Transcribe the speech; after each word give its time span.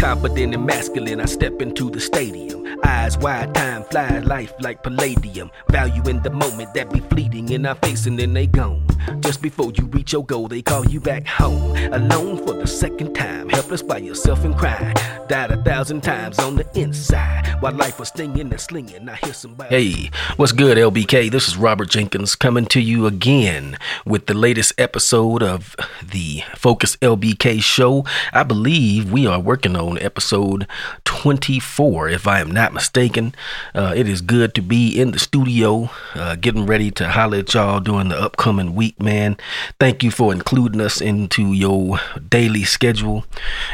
Confident 0.00 0.54
and 0.54 0.64
masculine, 0.64 1.20
I 1.20 1.26
step 1.26 1.60
into 1.60 1.90
the 1.90 2.00
stadium. 2.00 2.59
Eyes 2.84 3.18
wide, 3.18 3.54
time 3.54 3.84
flies, 3.84 4.24
life 4.24 4.52
like 4.60 4.82
palladium. 4.82 5.50
Value 5.70 6.02
in 6.08 6.22
the 6.22 6.30
moment 6.30 6.72
that 6.74 6.92
be 6.92 7.00
fleeting 7.00 7.48
in 7.50 7.66
our 7.66 7.74
face 7.76 8.06
and 8.06 8.18
then 8.18 8.32
they 8.32 8.46
gone. 8.46 8.86
Just 9.20 9.42
before 9.42 9.72
you 9.72 9.86
reach 9.86 10.12
your 10.12 10.24
goal, 10.24 10.48
they 10.48 10.62
call 10.62 10.84
you 10.86 11.00
back 11.00 11.26
home. 11.26 11.76
Alone 11.92 12.38
for 12.46 12.54
the 12.54 12.66
second 12.66 13.14
time, 13.14 13.48
helpless 13.48 13.82
by 13.82 13.98
yourself 13.98 14.44
and 14.44 14.56
cry. 14.56 14.92
Died 15.28 15.50
a 15.52 15.62
thousand 15.62 16.02
times 16.02 16.38
on 16.38 16.56
the 16.56 16.66
inside. 16.78 17.46
While 17.60 17.74
life 17.74 17.98
was 17.98 18.08
stinging 18.08 18.50
and 18.50 18.60
slinging, 18.60 19.08
I 19.08 19.16
hear 19.16 19.34
somebody. 19.34 19.90
Hey, 19.90 20.10
what's 20.36 20.52
good, 20.52 20.76
LBK? 20.76 21.30
This 21.30 21.46
is 21.46 21.56
Robert 21.56 21.88
Jenkins 21.90 22.34
coming 22.34 22.66
to 22.66 22.80
you 22.80 23.06
again 23.06 23.76
with 24.04 24.26
the 24.26 24.34
latest 24.34 24.72
episode 24.78 25.42
of 25.42 25.76
the 26.02 26.42
Focus 26.56 26.96
LBK 26.96 27.62
show. 27.62 28.04
I 28.32 28.42
believe 28.42 29.12
we 29.12 29.26
are 29.26 29.40
working 29.40 29.76
on 29.76 29.98
episode 29.98 30.66
24, 31.04 32.08
if 32.08 32.26
I 32.26 32.40
am 32.40 32.50
not 32.50 32.69
mistaken. 32.72 33.34
Uh, 33.74 33.92
it 33.96 34.08
is 34.08 34.20
good 34.20 34.54
to 34.54 34.62
be 34.62 34.98
in 34.98 35.12
the 35.12 35.18
studio, 35.18 35.90
uh, 36.14 36.36
getting 36.36 36.66
ready 36.66 36.90
to 36.92 37.08
holler 37.08 37.38
at 37.38 37.54
y'all 37.54 37.80
during 37.80 38.08
the 38.08 38.20
upcoming 38.20 38.74
week, 38.74 39.00
man. 39.00 39.36
Thank 39.78 40.02
you 40.02 40.10
for 40.10 40.32
including 40.32 40.80
us 40.80 41.00
into 41.00 41.52
your 41.52 42.00
daily 42.28 42.64
schedule. 42.64 43.24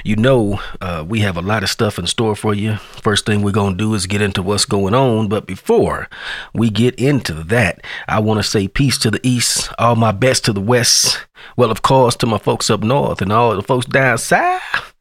You 0.05 0.17
know, 0.17 0.61
uh, 0.81 1.05
we 1.07 1.21
have 1.21 1.37
a 1.37 1.43
lot 1.43 1.63
of 1.63 1.71
stuff 1.71 1.99
in 1.99 2.07
store 2.07 2.37
for 2.37 2.55
you. 2.55 2.77
First 2.77 3.27
thing 3.27 3.43
we're 3.43 3.53
going 3.53 3.75
to 3.75 3.85
do 3.85 3.95
is 3.95 4.07
get 4.07 4.23
into 4.23 4.43
what's 4.43 4.65
going 4.65 4.95
on. 4.95 5.29
But 5.29 5.47
before 5.47 6.09
we 6.55 6.71
get 6.71 6.95
into 6.97 7.35
that, 7.35 7.85
I 8.09 8.21
want 8.21 8.39
to 8.39 8.45
say 8.45 8.69
peace 8.69 8.99
to 8.99 9.11
the 9.11 9.21
east, 9.23 9.71
all 9.79 9.97
my 9.97 10.13
best 10.13 10.45
to 10.47 10.53
the 10.53 10.61
west. 10.61 11.27
Well, 11.57 11.71
of 11.71 11.83
course, 11.83 12.17
to 12.17 12.27
my 12.27 12.39
folks 12.39 12.71
up 12.71 12.83
north 12.83 13.23
and 13.23 13.33
all 13.33 13.55
the 13.55 13.63
folks 13.63 13.87
down 13.87 14.19
south. 14.19 14.95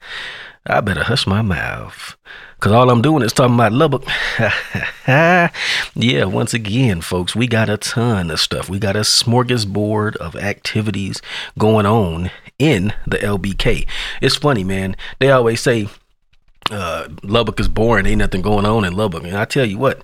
I 0.67 0.81
better 0.81 1.03
hush 1.03 1.27
my 1.27 1.41
mouth. 1.41 2.15
Cause 2.59 2.71
all 2.71 2.89
I'm 2.89 3.01
doing 3.01 3.21
is 3.21 3.33
talking 3.33 3.53
about 3.53 3.73
Lubbock. 3.73 4.05
yeah, 5.07 6.23
once 6.23 6.53
again, 6.53 7.01
folks, 7.01 7.35
we 7.35 7.45
got 7.45 7.70
a 7.70 7.77
ton 7.77 8.31
of 8.31 8.40
stuff. 8.40 8.70
We 8.70 8.79
got 8.79 8.95
a 8.95 9.01
smorgasbord 9.01 10.15
of 10.15 10.35
activities 10.35 11.21
going 11.59 11.85
on 11.85 12.31
in 12.57 12.93
the 13.05 13.17
LBK. 13.17 13.85
It's 14.21 14.37
funny, 14.37 14.63
man. 14.63 14.95
They 15.20 15.29
always 15.29 15.62
say 15.62 15.90
uh, 16.71 17.09
Lubbock 17.21 17.59
is 17.59 17.68
boring. 17.68 18.07
Ain't 18.07 18.18
nothing 18.20 18.41
going 18.41 18.65
on 18.65 18.85
in 18.85 18.93
Lubbock. 18.93 19.25
And 19.25 19.37
I 19.37 19.45
tell 19.45 19.65
you 19.65 19.77
what, 19.77 20.03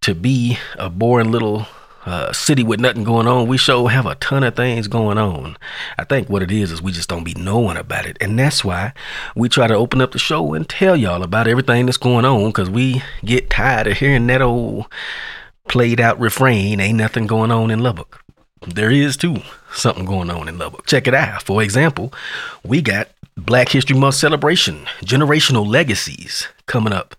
to 0.00 0.14
be 0.14 0.58
a 0.76 0.90
boring 0.90 1.30
little 1.30 1.66
uh, 2.06 2.32
city 2.32 2.62
with 2.62 2.80
nothing 2.80 3.04
going 3.04 3.26
on, 3.26 3.48
we 3.48 3.58
sure 3.58 3.88
have 3.90 4.06
a 4.06 4.14
ton 4.14 4.44
of 4.44 4.54
things 4.54 4.86
going 4.88 5.18
on. 5.18 5.56
I 5.98 6.04
think 6.04 6.30
what 6.30 6.42
it 6.42 6.52
is 6.52 6.70
is 6.70 6.80
we 6.80 6.92
just 6.92 7.08
don't 7.08 7.24
be 7.24 7.34
knowing 7.34 7.76
about 7.76 8.06
it. 8.06 8.16
And 8.20 8.38
that's 8.38 8.64
why 8.64 8.92
we 9.34 9.48
try 9.48 9.66
to 9.66 9.74
open 9.74 10.00
up 10.00 10.12
the 10.12 10.18
show 10.18 10.54
and 10.54 10.68
tell 10.68 10.96
y'all 10.96 11.24
about 11.24 11.48
everything 11.48 11.86
that's 11.86 11.98
going 11.98 12.24
on 12.24 12.46
because 12.46 12.70
we 12.70 13.02
get 13.24 13.50
tired 13.50 13.88
of 13.88 13.98
hearing 13.98 14.28
that 14.28 14.40
old 14.40 14.86
played 15.68 16.00
out 16.00 16.18
refrain 16.20 16.78
ain't 16.78 16.96
nothing 16.96 17.26
going 17.26 17.50
on 17.50 17.70
in 17.70 17.80
Lubbock. 17.80 18.22
There 18.66 18.90
is 18.90 19.16
too 19.16 19.38
something 19.72 20.04
going 20.04 20.30
on 20.30 20.48
in 20.48 20.58
Lubbock. 20.58 20.86
Check 20.86 21.06
it 21.06 21.14
out. 21.14 21.42
For 21.42 21.62
example, 21.62 22.12
we 22.64 22.80
got 22.82 23.08
Black 23.36 23.68
History 23.68 23.96
Month 23.96 24.14
celebration, 24.14 24.86
generational 25.02 25.66
legacies 25.66 26.48
coming 26.66 26.92
up 26.92 27.16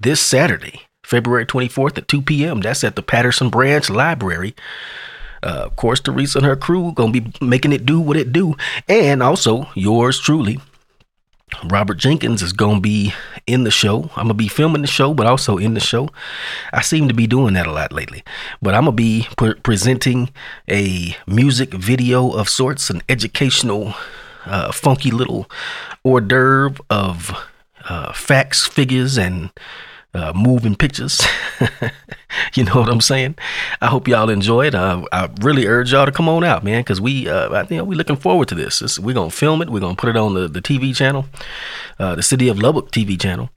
this 0.00 0.20
Saturday. 0.20 0.82
February 1.14 1.46
24th 1.46 1.96
at 1.96 2.08
2 2.08 2.22
p.m. 2.22 2.60
That's 2.60 2.82
at 2.82 2.96
the 2.96 3.02
Patterson 3.02 3.48
Branch 3.48 3.88
Library. 3.88 4.56
Uh, 5.44 5.62
of 5.66 5.76
course, 5.76 6.00
Teresa 6.00 6.38
and 6.38 6.46
her 6.46 6.56
crew 6.56 6.90
gonna 6.90 7.12
be 7.12 7.32
making 7.40 7.72
it 7.72 7.86
do 7.86 8.00
what 8.00 8.16
it 8.16 8.32
do, 8.32 8.56
and 8.88 9.22
also 9.22 9.68
yours 9.76 10.18
truly, 10.18 10.58
Robert 11.70 11.98
Jenkins 11.98 12.42
is 12.42 12.52
gonna 12.52 12.80
be 12.80 13.14
in 13.46 13.62
the 13.62 13.70
show. 13.70 14.10
I'm 14.16 14.24
gonna 14.24 14.34
be 14.34 14.48
filming 14.48 14.82
the 14.82 14.88
show, 14.88 15.14
but 15.14 15.28
also 15.28 15.56
in 15.56 15.74
the 15.74 15.80
show. 15.80 16.08
I 16.72 16.80
seem 16.80 17.06
to 17.06 17.14
be 17.14 17.28
doing 17.28 17.54
that 17.54 17.68
a 17.68 17.72
lot 17.72 17.92
lately, 17.92 18.24
but 18.60 18.74
I'm 18.74 18.86
gonna 18.86 18.96
be 18.96 19.28
pre- 19.36 19.54
presenting 19.54 20.30
a 20.68 21.16
music 21.28 21.72
video 21.72 22.32
of 22.32 22.48
sorts, 22.48 22.90
an 22.90 23.02
educational, 23.08 23.94
uh, 24.46 24.72
funky 24.72 25.12
little 25.12 25.48
hors 26.02 26.22
d'oeuvre 26.22 26.82
of 26.90 27.30
uh, 27.88 28.12
facts, 28.12 28.66
figures, 28.66 29.16
and 29.16 29.50
uh, 30.14 30.32
moving 30.34 30.76
pictures. 30.76 31.20
you 32.54 32.64
know 32.64 32.74
what 32.76 32.88
I'm 32.88 33.00
saying? 33.00 33.36
I 33.80 33.86
hope 33.88 34.06
y'all 34.08 34.30
enjoy 34.30 34.66
it. 34.66 34.74
Uh, 34.74 35.04
I 35.12 35.28
really 35.40 35.66
urge 35.66 35.92
y'all 35.92 36.06
to 36.06 36.12
come 36.12 36.28
on 36.28 36.44
out, 36.44 36.62
man, 36.62 36.80
because 36.80 37.00
we, 37.00 37.28
uh, 37.28 37.52
I 37.52 37.64
think 37.64 37.82
we're 37.82 37.96
looking 37.96 38.16
forward 38.16 38.48
to 38.48 38.54
this. 38.54 38.98
We're 38.98 39.14
gonna 39.14 39.30
film 39.30 39.60
it. 39.62 39.70
We're 39.70 39.80
gonna 39.80 39.96
put 39.96 40.10
it 40.10 40.16
on 40.16 40.34
the, 40.34 40.48
the 40.48 40.62
TV 40.62 40.94
channel, 40.94 41.26
uh, 41.98 42.14
the 42.14 42.22
City 42.22 42.48
of 42.48 42.58
Lubbock 42.58 42.90
TV 42.90 43.20
channel, 43.20 43.50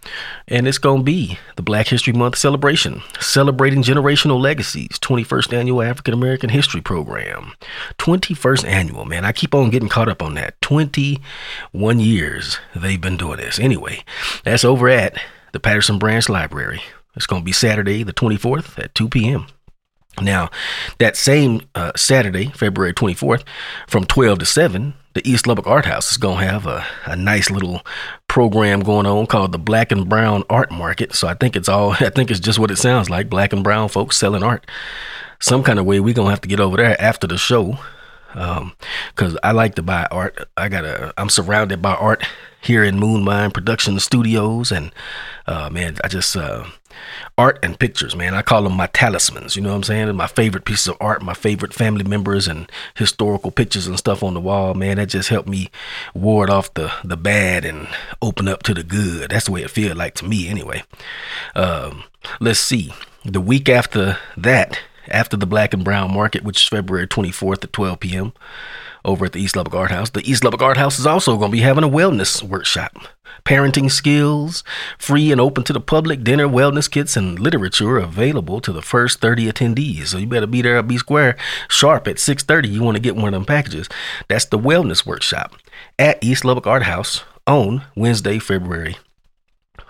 and 0.47 0.67
it's 0.67 0.77
gonna 0.77 1.03
be 1.03 1.37
the 1.55 1.61
Black 1.61 1.87
History 1.87 2.13
Month 2.13 2.37
celebration, 2.37 3.01
celebrating 3.19 3.83
generational 3.83 4.39
legacies, 4.39 4.99
21st 4.99 5.53
annual 5.53 5.81
African 5.81 6.13
American 6.13 6.49
History 6.49 6.81
Program, 6.81 7.53
21st 7.99 8.65
annual. 8.67 9.05
Man, 9.05 9.25
I 9.25 9.31
keep 9.31 9.53
on 9.53 9.69
getting 9.69 9.89
caught 9.89 10.09
up 10.09 10.23
on 10.23 10.33
that. 10.35 10.59
21 10.61 11.99
years 11.99 12.59
they've 12.75 13.01
been 13.01 13.17
doing 13.17 13.37
this. 13.37 13.59
Anyway, 13.59 14.03
that's 14.43 14.65
over 14.65 14.89
at 14.89 15.19
the 15.51 15.59
Patterson 15.59 15.99
Branch 15.99 16.27
Library. 16.29 16.81
It's 17.15 17.25
going 17.25 17.41
to 17.41 17.45
be 17.45 17.51
Saturday, 17.51 18.03
the 18.03 18.13
24th 18.13 18.77
at 18.77 18.93
2 18.93 19.09
p.m. 19.09 19.47
Now, 20.21 20.49
that 20.97 21.15
same 21.15 21.61
uh, 21.75 21.91
Saturday, 21.95 22.47
February 22.47 22.93
24th, 22.93 23.43
from 23.87 24.05
12 24.05 24.39
to 24.39 24.45
7, 24.45 24.93
the 25.13 25.27
East 25.27 25.47
Lubbock 25.47 25.67
Art 25.67 25.85
House 25.85 26.11
is 26.11 26.17
going 26.17 26.39
to 26.39 26.45
have 26.45 26.65
a, 26.65 26.85
a 27.05 27.15
nice 27.15 27.49
little 27.49 27.85
program 28.27 28.81
going 28.81 29.05
on 29.05 29.27
called 29.27 29.51
the 29.51 29.59
Black 29.59 29.91
and 29.91 30.07
Brown 30.07 30.43
Art 30.49 30.71
Market. 30.71 31.13
So 31.13 31.27
I 31.27 31.33
think 31.33 31.55
it's 31.55 31.69
all, 31.69 31.91
I 31.99 32.09
think 32.09 32.31
it's 32.31 32.39
just 32.39 32.59
what 32.59 32.71
it 32.71 32.77
sounds 32.77 33.09
like 33.09 33.29
black 33.29 33.53
and 33.53 33.63
brown 33.63 33.89
folks 33.89 34.17
selling 34.17 34.43
art. 34.43 34.65
Some 35.39 35.63
kind 35.63 35.77
of 35.77 35.85
way 35.85 35.99
we're 35.99 36.15
going 36.15 36.27
to 36.27 36.31
have 36.31 36.41
to 36.41 36.47
get 36.47 36.59
over 36.59 36.77
there 36.77 36.99
after 36.99 37.27
the 37.27 37.37
show 37.37 37.77
because 38.33 39.33
um, 39.33 39.39
I 39.43 39.51
like 39.51 39.75
to 39.75 39.83
buy 39.83 40.07
art. 40.11 40.47
I 40.55 40.69
got 40.69 40.85
a, 40.85 41.13
I'm 41.17 41.29
surrounded 41.29 41.81
by 41.81 41.93
art 41.93 42.23
here 42.61 42.83
in 42.83 42.99
Moon 42.99 43.23
Mind 43.23 43.53
Production 43.53 43.99
Studios, 43.99 44.71
and 44.71 44.91
uh, 45.45 45.69
man, 45.69 45.97
I 46.03 46.07
just 46.07 46.35
uh, 46.35 46.65
art 47.37 47.59
and 47.63 47.79
pictures, 47.79 48.15
man. 48.15 48.33
I 48.33 48.41
call 48.41 48.63
them 48.63 48.73
my 48.73 48.87
talismans. 48.87 49.55
You 49.55 49.61
know 49.61 49.69
what 49.69 49.75
I'm 49.75 49.83
saying? 49.83 50.15
my 50.15 50.27
favorite 50.27 50.65
pieces 50.65 50.87
of 50.87 50.97
art, 50.99 51.21
my 51.21 51.33
favorite 51.33 51.73
family 51.73 52.03
members, 52.03 52.47
and 52.47 52.71
historical 52.95 53.51
pictures 53.51 53.87
and 53.87 53.97
stuff 53.97 54.23
on 54.23 54.33
the 54.33 54.41
wall, 54.41 54.73
man. 54.73 54.97
That 54.97 55.09
just 55.09 55.29
helped 55.29 55.49
me 55.49 55.69
ward 56.13 56.49
off 56.49 56.73
the 56.73 56.91
the 57.03 57.17
bad 57.17 57.65
and 57.65 57.87
open 58.21 58.47
up 58.47 58.63
to 58.63 58.73
the 58.73 58.83
good. 58.83 59.31
That's 59.31 59.45
the 59.45 59.51
way 59.51 59.63
it 59.63 59.71
feels 59.71 59.97
like 59.97 60.15
to 60.15 60.25
me, 60.25 60.47
anyway. 60.47 60.83
Um, 61.55 62.03
let's 62.39 62.59
see. 62.59 62.93
The 63.23 63.41
week 63.41 63.69
after 63.69 64.17
that, 64.37 64.79
after 65.09 65.37
the 65.37 65.45
Black 65.45 65.73
and 65.73 65.83
Brown 65.83 66.13
Market, 66.13 66.43
which 66.43 66.61
is 66.61 66.67
February 66.67 67.07
24th 67.07 67.63
at 67.63 67.73
12 67.73 67.99
p.m. 67.99 68.33
over 69.05 69.25
at 69.25 69.33
the 69.33 69.41
East 69.41 69.55
Lubbock 69.55 69.75
Art 69.75 69.91
House. 69.91 70.09
The 70.09 70.29
East 70.29 70.43
Lubbock 70.43 70.61
Art 70.61 70.77
House 70.77 70.99
is 70.99 71.05
also 71.05 71.37
going 71.37 71.51
to 71.51 71.57
be 71.57 71.61
having 71.61 71.83
a 71.83 71.89
wellness 71.89 72.43
workshop. 72.43 72.95
Parenting 73.45 73.89
skills, 73.89 74.63
free 74.97 75.31
and 75.31 75.39
open 75.39 75.63
to 75.63 75.73
the 75.73 75.79
public, 75.79 76.23
dinner, 76.23 76.47
wellness 76.47 76.89
kits, 76.89 77.15
and 77.15 77.39
literature 77.39 77.97
available 77.97 78.59
to 78.59 78.73
the 78.73 78.81
first 78.81 79.21
30 79.21 79.51
attendees. 79.51 80.07
So 80.07 80.17
you 80.17 80.27
better 80.27 80.47
be 80.47 80.61
there 80.61 80.77
at 80.77 80.87
B 80.87 80.97
Square 80.97 81.37
sharp 81.69 82.07
at 82.07 82.17
6.30. 82.17 82.69
You 82.69 82.83
want 82.83 82.95
to 82.95 83.01
get 83.01 83.15
one 83.15 83.27
of 83.27 83.33
them 83.33 83.45
packages. 83.45 83.87
That's 84.27 84.45
the 84.45 84.59
wellness 84.59 85.05
workshop 85.05 85.55
at 85.97 86.21
East 86.23 86.43
Lubbock 86.43 86.67
Art 86.67 86.83
House 86.83 87.23
on 87.45 87.83
Wednesday, 87.95 88.39
February 88.39 88.97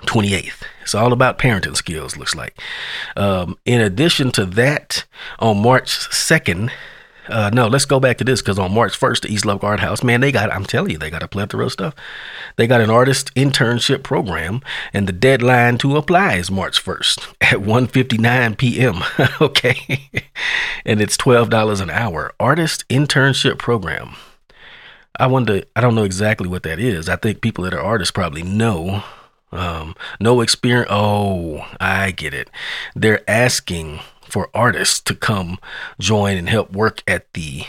28th. 0.05 0.63
It's 0.81 0.95
all 0.95 1.11
about 1.11 1.37
parenting 1.37 1.75
skills, 1.75 2.17
looks 2.17 2.35
like. 2.35 2.59
Um, 3.15 3.57
in 3.65 3.81
addition 3.81 4.31
to 4.31 4.45
that, 4.45 5.05
on 5.39 5.61
March 5.61 5.89
2nd, 5.89 6.71
uh, 7.29 7.49
no, 7.53 7.67
let's 7.67 7.85
go 7.85 7.99
back 7.99 8.17
to 8.17 8.23
this 8.23 8.41
because 8.41 8.59
on 8.59 8.73
March 8.73 8.97
1st, 8.99 9.21
the 9.21 9.33
East 9.33 9.45
Lubbock 9.45 9.63
Art 9.63 9.79
House, 9.79 10.03
man, 10.03 10.21
they 10.21 10.31
got, 10.31 10.51
I'm 10.51 10.65
telling 10.65 10.91
you, 10.91 10.97
they 10.97 11.09
got 11.09 11.23
a 11.23 11.27
plethora 11.27 11.65
of 11.65 11.71
stuff. 11.71 11.93
They 12.55 12.67
got 12.67 12.81
an 12.81 12.89
artist 12.89 13.33
internship 13.35 14.03
program, 14.03 14.61
and 14.93 15.07
the 15.07 15.13
deadline 15.13 15.77
to 15.79 15.97
apply 15.97 16.35
is 16.35 16.49
March 16.49 16.83
1st 16.83 17.35
at 17.41 17.59
1.59 17.59 18.57
p.m. 18.57 19.03
okay. 19.41 20.09
and 20.85 21.01
it's 21.01 21.17
$12 21.17 21.81
an 21.81 21.89
hour. 21.89 22.33
Artist 22.39 22.87
internship 22.89 23.57
program. 23.57 24.15
I 25.19 25.27
wonder, 25.27 25.63
I 25.75 25.81
don't 25.81 25.95
know 25.95 26.03
exactly 26.03 26.47
what 26.47 26.63
that 26.63 26.79
is. 26.79 27.09
I 27.09 27.15
think 27.15 27.41
people 27.41 27.63
that 27.63 27.73
are 27.73 27.81
artists 27.81 28.11
probably 28.11 28.43
know 28.43 29.03
um, 29.51 29.95
no 30.19 30.41
experience. 30.41 30.89
Oh, 30.91 31.65
I 31.79 32.11
get 32.11 32.33
it. 32.33 32.49
They're 32.95 33.27
asking 33.29 33.99
for 34.21 34.49
artists 34.53 34.99
to 35.01 35.15
come 35.15 35.57
join 35.99 36.37
and 36.37 36.49
help 36.49 36.73
work 36.73 37.01
at 37.07 37.31
the 37.33 37.63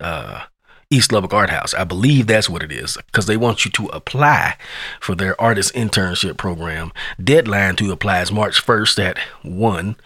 uh, 0.00 0.44
East 0.90 1.12
Lubbock 1.12 1.34
Art 1.34 1.50
House. 1.50 1.74
I 1.74 1.84
believe 1.84 2.26
that's 2.26 2.48
what 2.48 2.62
it 2.62 2.72
is 2.72 2.96
because 3.06 3.26
they 3.26 3.36
want 3.36 3.64
you 3.64 3.70
to 3.72 3.86
apply 3.88 4.56
for 5.00 5.14
their 5.14 5.38
artist 5.40 5.74
internship 5.74 6.38
program. 6.38 6.92
Deadline 7.22 7.76
to 7.76 7.92
apply 7.92 8.22
is 8.22 8.32
March 8.32 8.64
1st 8.64 8.98
at 9.04 9.18
1 9.42 9.96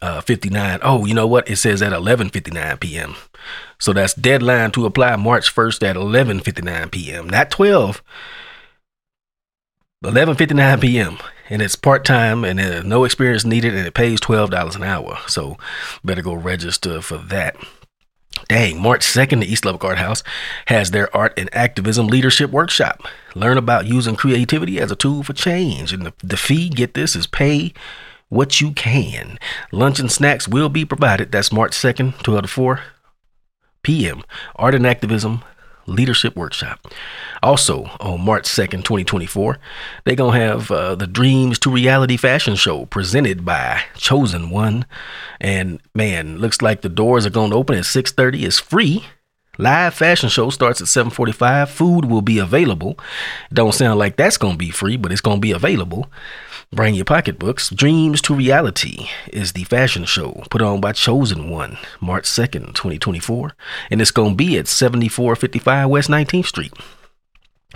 uh, 0.00 0.20
59. 0.20 0.80
Oh, 0.82 1.04
you 1.04 1.14
know 1.14 1.28
what? 1.28 1.48
It 1.48 1.56
says 1.56 1.80
at 1.80 1.92
11:59 1.92 2.80
p.m. 2.80 3.14
So 3.78 3.92
that's 3.92 4.14
deadline 4.14 4.72
to 4.72 4.84
apply 4.84 5.14
March 5.16 5.54
1st 5.54 5.88
at 5.88 5.96
11:59 5.96 6.90
p.m. 6.90 7.30
Not 7.30 7.50
12 7.50 8.02
11:59 10.02 10.80
p.m. 10.80 11.18
and 11.48 11.62
it's 11.62 11.76
part 11.76 12.04
time 12.04 12.44
and 12.44 12.58
uh, 12.58 12.82
no 12.82 13.04
experience 13.04 13.44
needed 13.44 13.74
and 13.74 13.86
it 13.86 13.94
pays 13.94 14.20
twelve 14.20 14.50
dollars 14.50 14.74
an 14.74 14.82
hour. 14.82 15.18
So 15.28 15.56
better 16.02 16.22
go 16.22 16.34
register 16.34 17.00
for 17.00 17.18
that. 17.18 17.56
Dang, 18.48 18.80
March 18.80 19.02
2nd, 19.02 19.40
the 19.40 19.52
East 19.52 19.64
Lubbock 19.64 19.84
Art 19.84 19.98
House 19.98 20.22
has 20.66 20.90
their 20.90 21.14
Art 21.14 21.34
and 21.38 21.54
Activism 21.54 22.06
Leadership 22.06 22.50
Workshop. 22.50 23.06
Learn 23.34 23.58
about 23.58 23.86
using 23.86 24.16
creativity 24.16 24.80
as 24.80 24.90
a 24.90 24.96
tool 24.96 25.22
for 25.22 25.34
change. 25.34 25.92
And 25.92 26.04
the, 26.04 26.14
the 26.24 26.36
fee, 26.36 26.68
get 26.68 26.94
this, 26.94 27.14
is 27.14 27.26
pay 27.26 27.72
what 28.30 28.60
you 28.60 28.72
can. 28.72 29.38
Lunch 29.70 30.00
and 30.00 30.10
snacks 30.10 30.48
will 30.48 30.70
be 30.70 30.84
provided. 30.84 31.30
That's 31.30 31.52
March 31.52 31.72
2nd, 31.72 32.22
12 32.22 32.42
to 32.42 32.48
4 32.48 32.80
p.m. 33.82 34.22
Art 34.56 34.74
and 34.74 34.86
Activism 34.86 35.44
Leadership 35.86 36.36
Workshop. 36.36 36.92
Also, 37.42 37.84
on 38.00 38.24
March 38.24 38.44
2nd, 38.44 38.84
2024, 38.84 39.58
they're 40.04 40.14
going 40.14 40.38
to 40.38 40.46
have 40.46 40.70
uh, 40.70 40.94
the 40.94 41.06
Dreams 41.06 41.58
to 41.60 41.70
Reality 41.70 42.16
Fashion 42.16 42.54
Show 42.54 42.86
presented 42.86 43.44
by 43.44 43.82
Chosen 43.96 44.50
One. 44.50 44.86
And 45.40 45.80
man, 45.94 46.38
looks 46.38 46.62
like 46.62 46.82
the 46.82 46.88
doors 46.88 47.26
are 47.26 47.30
going 47.30 47.50
to 47.50 47.56
open 47.56 47.76
at 47.76 47.84
6.30. 47.84 48.42
It's 48.44 48.58
free. 48.58 49.04
Live 49.58 49.92
fashion 49.92 50.30
show 50.30 50.48
starts 50.48 50.80
at 50.80 50.86
7:45. 50.88 51.68
Food 51.68 52.06
will 52.06 52.22
be 52.22 52.38
available. 52.38 52.98
Don't 53.52 53.74
sound 53.74 53.98
like 53.98 54.16
that's 54.16 54.38
going 54.38 54.54
to 54.54 54.58
be 54.58 54.70
free, 54.70 54.96
but 54.96 55.12
it's 55.12 55.20
going 55.20 55.36
to 55.36 55.42
be 55.42 55.52
available. 55.52 56.10
Bring 56.72 56.94
your 56.94 57.04
pocketbooks. 57.04 57.68
Dreams 57.68 58.22
to 58.22 58.34
Reality 58.34 59.08
is 59.30 59.52
the 59.52 59.64
fashion 59.64 60.06
show 60.06 60.42
put 60.48 60.62
on 60.62 60.80
by 60.80 60.92
Chosen 60.92 61.50
One, 61.50 61.76
March 62.00 62.24
2nd, 62.24 62.72
2024. 62.72 63.52
And 63.90 64.00
it's 64.00 64.10
going 64.10 64.30
to 64.30 64.36
be 64.36 64.56
at 64.56 64.68
7455 64.68 65.90
West 65.90 66.08
19th 66.08 66.46
Street. 66.46 66.72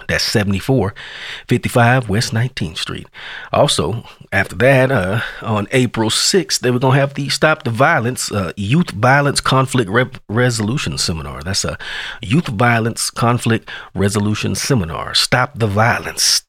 That's 0.09 0.25
7455 0.25 2.09
West 2.09 2.33
19th 2.33 2.79
Street. 2.79 3.07
Also, 3.53 4.05
after 4.33 4.57
that, 4.57 4.91
uh, 4.93 5.21
on 5.43 5.67
April 5.73 6.11
6th, 6.11 6.61
they 6.61 6.71
were 6.71 6.79
going 6.79 6.95
to 6.95 7.01
have 7.01 7.15
the 7.15 7.29
Stop 7.29 7.65
the 7.65 7.71
Violence 7.71 8.31
uh, 8.31 8.53
Youth 8.57 8.91
Violence 8.91 9.41
Conflict 9.41 9.91
Re- 9.91 10.11
Resolution 10.29 10.99
Seminar. 10.99 11.43
That's 11.43 11.65
a 11.65 11.79
Youth 12.23 12.47
Violence 12.49 13.11
Conflict 13.11 13.69
Resolution 13.95 14.55
Seminar. 14.55 15.15
Stop 15.15 15.59
the 15.59 15.67
Violence. 15.67 16.43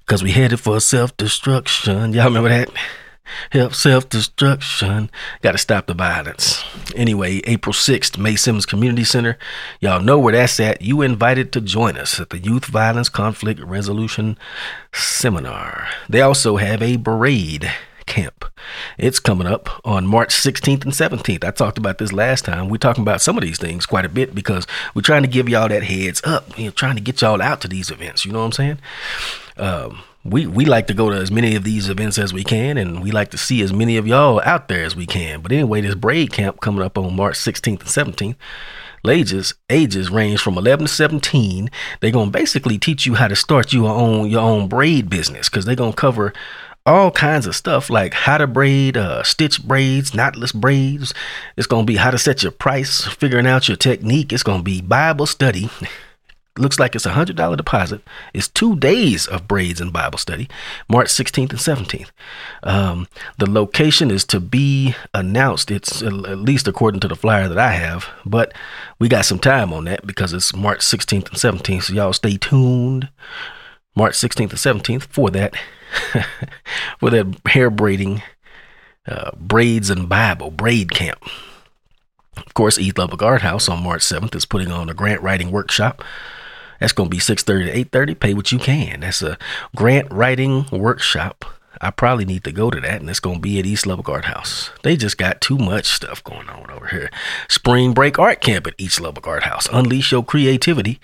Because 0.00 0.22
we 0.22 0.32
headed 0.32 0.60
for 0.60 0.80
self 0.80 1.16
destruction. 1.16 2.12
Y'all 2.12 2.26
remember 2.26 2.48
that? 2.48 2.70
Help 3.50 3.74
self 3.74 4.08
destruction. 4.08 5.10
Got 5.42 5.52
to 5.52 5.58
stop 5.58 5.86
the 5.86 5.94
violence. 5.94 6.64
Anyway, 6.94 7.40
April 7.44 7.72
6th, 7.72 8.18
Mae 8.18 8.36
Simmons 8.36 8.66
Community 8.66 9.04
Center. 9.04 9.38
Y'all 9.80 10.00
know 10.00 10.18
where 10.18 10.32
that's 10.32 10.60
at. 10.60 10.82
You 10.82 11.02
invited 11.02 11.52
to 11.52 11.60
join 11.60 11.96
us 11.96 12.20
at 12.20 12.30
the 12.30 12.38
Youth 12.38 12.66
Violence 12.66 13.08
Conflict 13.08 13.60
Resolution 13.60 14.38
Seminar. 14.92 15.88
They 16.08 16.20
also 16.20 16.56
have 16.56 16.82
a 16.82 16.96
braid 16.96 17.70
camp. 18.06 18.44
It's 18.98 19.18
coming 19.18 19.46
up 19.46 19.68
on 19.84 20.06
March 20.06 20.34
16th 20.34 20.84
and 20.84 20.92
17th. 20.92 21.44
I 21.44 21.50
talked 21.50 21.78
about 21.78 21.98
this 21.98 22.12
last 22.12 22.44
time. 22.44 22.68
We're 22.68 22.78
talking 22.78 23.02
about 23.02 23.20
some 23.20 23.36
of 23.36 23.42
these 23.42 23.58
things 23.58 23.84
quite 23.84 24.04
a 24.04 24.08
bit 24.08 24.34
because 24.34 24.66
we're 24.94 25.02
trying 25.02 25.22
to 25.22 25.28
give 25.28 25.48
y'all 25.48 25.68
that 25.68 25.82
heads 25.82 26.22
up. 26.24 26.56
Know, 26.58 26.70
trying 26.70 26.96
to 26.96 27.02
get 27.02 27.20
y'all 27.20 27.42
out 27.42 27.60
to 27.62 27.68
these 27.68 27.90
events. 27.90 28.24
You 28.24 28.32
know 28.32 28.38
what 28.38 28.46
I'm 28.46 28.52
saying? 28.52 28.78
Um, 29.56 30.02
we 30.30 30.46
we 30.46 30.64
like 30.64 30.86
to 30.88 30.94
go 30.94 31.10
to 31.10 31.16
as 31.16 31.30
many 31.30 31.54
of 31.56 31.64
these 31.64 31.88
events 31.88 32.18
as 32.18 32.32
we 32.32 32.44
can, 32.44 32.78
and 32.78 33.02
we 33.02 33.10
like 33.10 33.30
to 33.30 33.38
see 33.38 33.62
as 33.62 33.72
many 33.72 33.96
of 33.96 34.06
y'all 34.06 34.40
out 34.44 34.68
there 34.68 34.84
as 34.84 34.96
we 34.96 35.06
can. 35.06 35.40
But 35.40 35.52
anyway, 35.52 35.80
this 35.80 35.94
braid 35.94 36.32
camp 36.32 36.60
coming 36.60 36.82
up 36.82 36.98
on 36.98 37.16
March 37.16 37.36
16th 37.36 37.80
and 37.80 38.14
17th. 38.14 38.36
Ages 39.08 39.54
ages 39.70 40.10
range 40.10 40.40
from 40.40 40.58
11 40.58 40.86
to 40.86 40.92
17. 40.92 41.70
They're 42.00 42.10
gonna 42.10 42.30
basically 42.30 42.76
teach 42.76 43.06
you 43.06 43.14
how 43.14 43.28
to 43.28 43.36
start 43.36 43.72
your 43.72 43.88
own 43.88 44.28
your 44.28 44.40
own 44.40 44.68
braid 44.68 45.08
business 45.08 45.48
because 45.48 45.64
they're 45.64 45.76
gonna 45.76 45.92
cover 45.92 46.32
all 46.84 47.10
kinds 47.12 47.46
of 47.46 47.54
stuff 47.54 47.88
like 47.88 48.14
how 48.14 48.38
to 48.38 48.46
braid, 48.46 48.96
uh, 48.96 49.22
stitch 49.22 49.62
braids, 49.62 50.10
knotless 50.12 50.52
braids. 50.52 51.14
It's 51.56 51.68
gonna 51.68 51.84
be 51.84 51.96
how 51.96 52.10
to 52.10 52.18
set 52.18 52.42
your 52.42 52.52
price, 52.52 53.04
figuring 53.04 53.46
out 53.46 53.68
your 53.68 53.76
technique. 53.76 54.32
It's 54.32 54.42
gonna 54.42 54.62
be 54.62 54.80
Bible 54.80 55.26
study 55.26 55.70
looks 56.58 56.78
like 56.78 56.94
it's 56.94 57.06
a 57.06 57.12
hundred 57.12 57.36
dollar 57.36 57.56
deposit. 57.56 58.02
It's 58.32 58.48
two 58.48 58.76
days 58.76 59.26
of 59.26 59.48
braids 59.48 59.80
and 59.80 59.92
Bible 59.92 60.18
study, 60.18 60.48
March 60.88 61.08
16th 61.08 61.50
and 61.50 61.86
17th. 61.86 62.10
Um, 62.62 63.08
the 63.38 63.50
location 63.50 64.10
is 64.10 64.24
to 64.26 64.40
be 64.40 64.94
announced. 65.14 65.70
It's 65.70 66.02
at 66.02 66.12
least 66.12 66.68
according 66.68 67.00
to 67.00 67.08
the 67.08 67.16
flyer 67.16 67.48
that 67.48 67.58
I 67.58 67.72
have, 67.72 68.08
but 68.24 68.52
we 68.98 69.08
got 69.08 69.24
some 69.24 69.38
time 69.38 69.72
on 69.72 69.84
that 69.84 70.06
because 70.06 70.32
it's 70.32 70.54
March 70.54 70.80
16th 70.80 71.28
and 71.28 71.62
17th. 71.62 71.84
So 71.84 71.94
y'all 71.94 72.12
stay 72.12 72.36
tuned. 72.36 73.08
March 73.94 74.14
16th 74.14 74.50
and 74.50 74.82
17th 74.82 75.04
for 75.04 75.30
that, 75.30 75.54
for 77.00 77.08
that 77.10 77.40
hair 77.46 77.70
braiding, 77.70 78.22
uh, 79.08 79.30
braids 79.36 79.88
and 79.88 80.08
Bible 80.08 80.50
braid 80.50 80.90
camp. 80.90 81.22
Of 82.36 82.52
course, 82.52 82.78
East 82.78 82.98
Lubbock 82.98 83.22
Art 83.22 83.40
House 83.40 83.68
on 83.68 83.82
March 83.82 84.02
7th 84.02 84.34
is 84.34 84.44
putting 84.44 84.70
on 84.70 84.90
a 84.90 84.94
grant 84.94 85.22
writing 85.22 85.50
workshop 85.50 86.04
that's 86.80 86.92
going 86.92 87.10
to 87.10 87.14
be 87.16 87.20
6.30 87.20 87.44
to 87.44 87.84
8.30. 87.84 88.20
Pay 88.20 88.34
what 88.34 88.52
you 88.52 88.58
can. 88.58 89.00
That's 89.00 89.22
a 89.22 89.38
grant 89.74 90.10
writing 90.10 90.66
workshop. 90.70 91.44
I 91.80 91.90
probably 91.90 92.24
need 92.24 92.44
to 92.44 92.52
go 92.52 92.70
to 92.70 92.80
that, 92.80 93.00
and 93.00 93.10
it's 93.10 93.20
going 93.20 93.36
to 93.36 93.42
be 93.42 93.58
at 93.58 93.66
East 93.66 93.86
Lubbock 93.86 94.24
House. 94.24 94.70
They 94.82 94.96
just 94.96 95.18
got 95.18 95.42
too 95.42 95.58
much 95.58 95.86
stuff 95.86 96.24
going 96.24 96.48
on 96.48 96.70
over 96.70 96.86
here. 96.86 97.10
Spring 97.48 97.92
Break 97.92 98.18
Art 98.18 98.40
Camp 98.40 98.66
at 98.66 98.74
East 98.78 99.00
Lubbock 99.00 99.26
House. 99.42 99.68
Unleash 99.70 100.10
your 100.10 100.24
creativity 100.24 100.98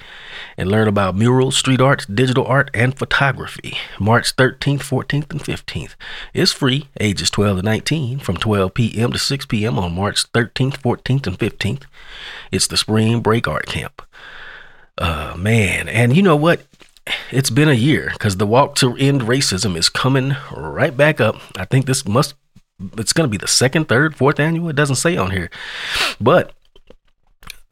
and 0.56 0.70
learn 0.70 0.88
about 0.88 1.14
murals, 1.14 1.58
street 1.58 1.80
art, 1.80 2.06
digital 2.12 2.46
art, 2.46 2.70
and 2.72 2.98
photography. 2.98 3.76
March 4.00 4.34
13th, 4.34 4.80
14th, 4.80 5.30
and 5.30 5.40
15th. 5.42 5.94
It's 6.32 6.52
free, 6.52 6.88
ages 6.98 7.28
12 7.30 7.58
to 7.58 7.62
19, 7.62 8.18
from 8.20 8.38
12 8.38 8.72
p.m. 8.72 9.12
to 9.12 9.18
6 9.18 9.46
p.m. 9.46 9.78
on 9.78 9.94
March 9.94 10.32
13th, 10.32 10.78
14th, 10.78 11.26
and 11.26 11.38
15th. 11.38 11.82
It's 12.50 12.66
the 12.66 12.78
Spring 12.78 13.20
Break 13.20 13.46
Art 13.46 13.66
Camp. 13.66 14.00
Uh, 14.98 15.34
man, 15.36 15.88
and 15.88 16.16
you 16.16 16.22
know 16.22 16.36
what? 16.36 16.62
It's 17.30 17.50
been 17.50 17.68
a 17.68 17.74
year 17.74 18.10
because 18.12 18.36
the 18.36 18.46
walk 18.46 18.74
to 18.76 18.94
end 18.96 19.22
racism 19.22 19.76
is 19.76 19.88
coming 19.88 20.36
right 20.54 20.96
back 20.96 21.20
up. 21.20 21.36
I 21.56 21.64
think 21.64 21.86
this 21.86 22.06
must, 22.06 22.34
it's 22.96 23.12
going 23.12 23.28
to 23.28 23.30
be 23.30 23.38
the 23.38 23.48
second, 23.48 23.88
third, 23.88 24.14
fourth 24.14 24.38
annual. 24.38 24.68
It 24.68 24.76
doesn't 24.76 24.96
say 24.96 25.16
on 25.16 25.30
here, 25.30 25.50
but 26.20 26.52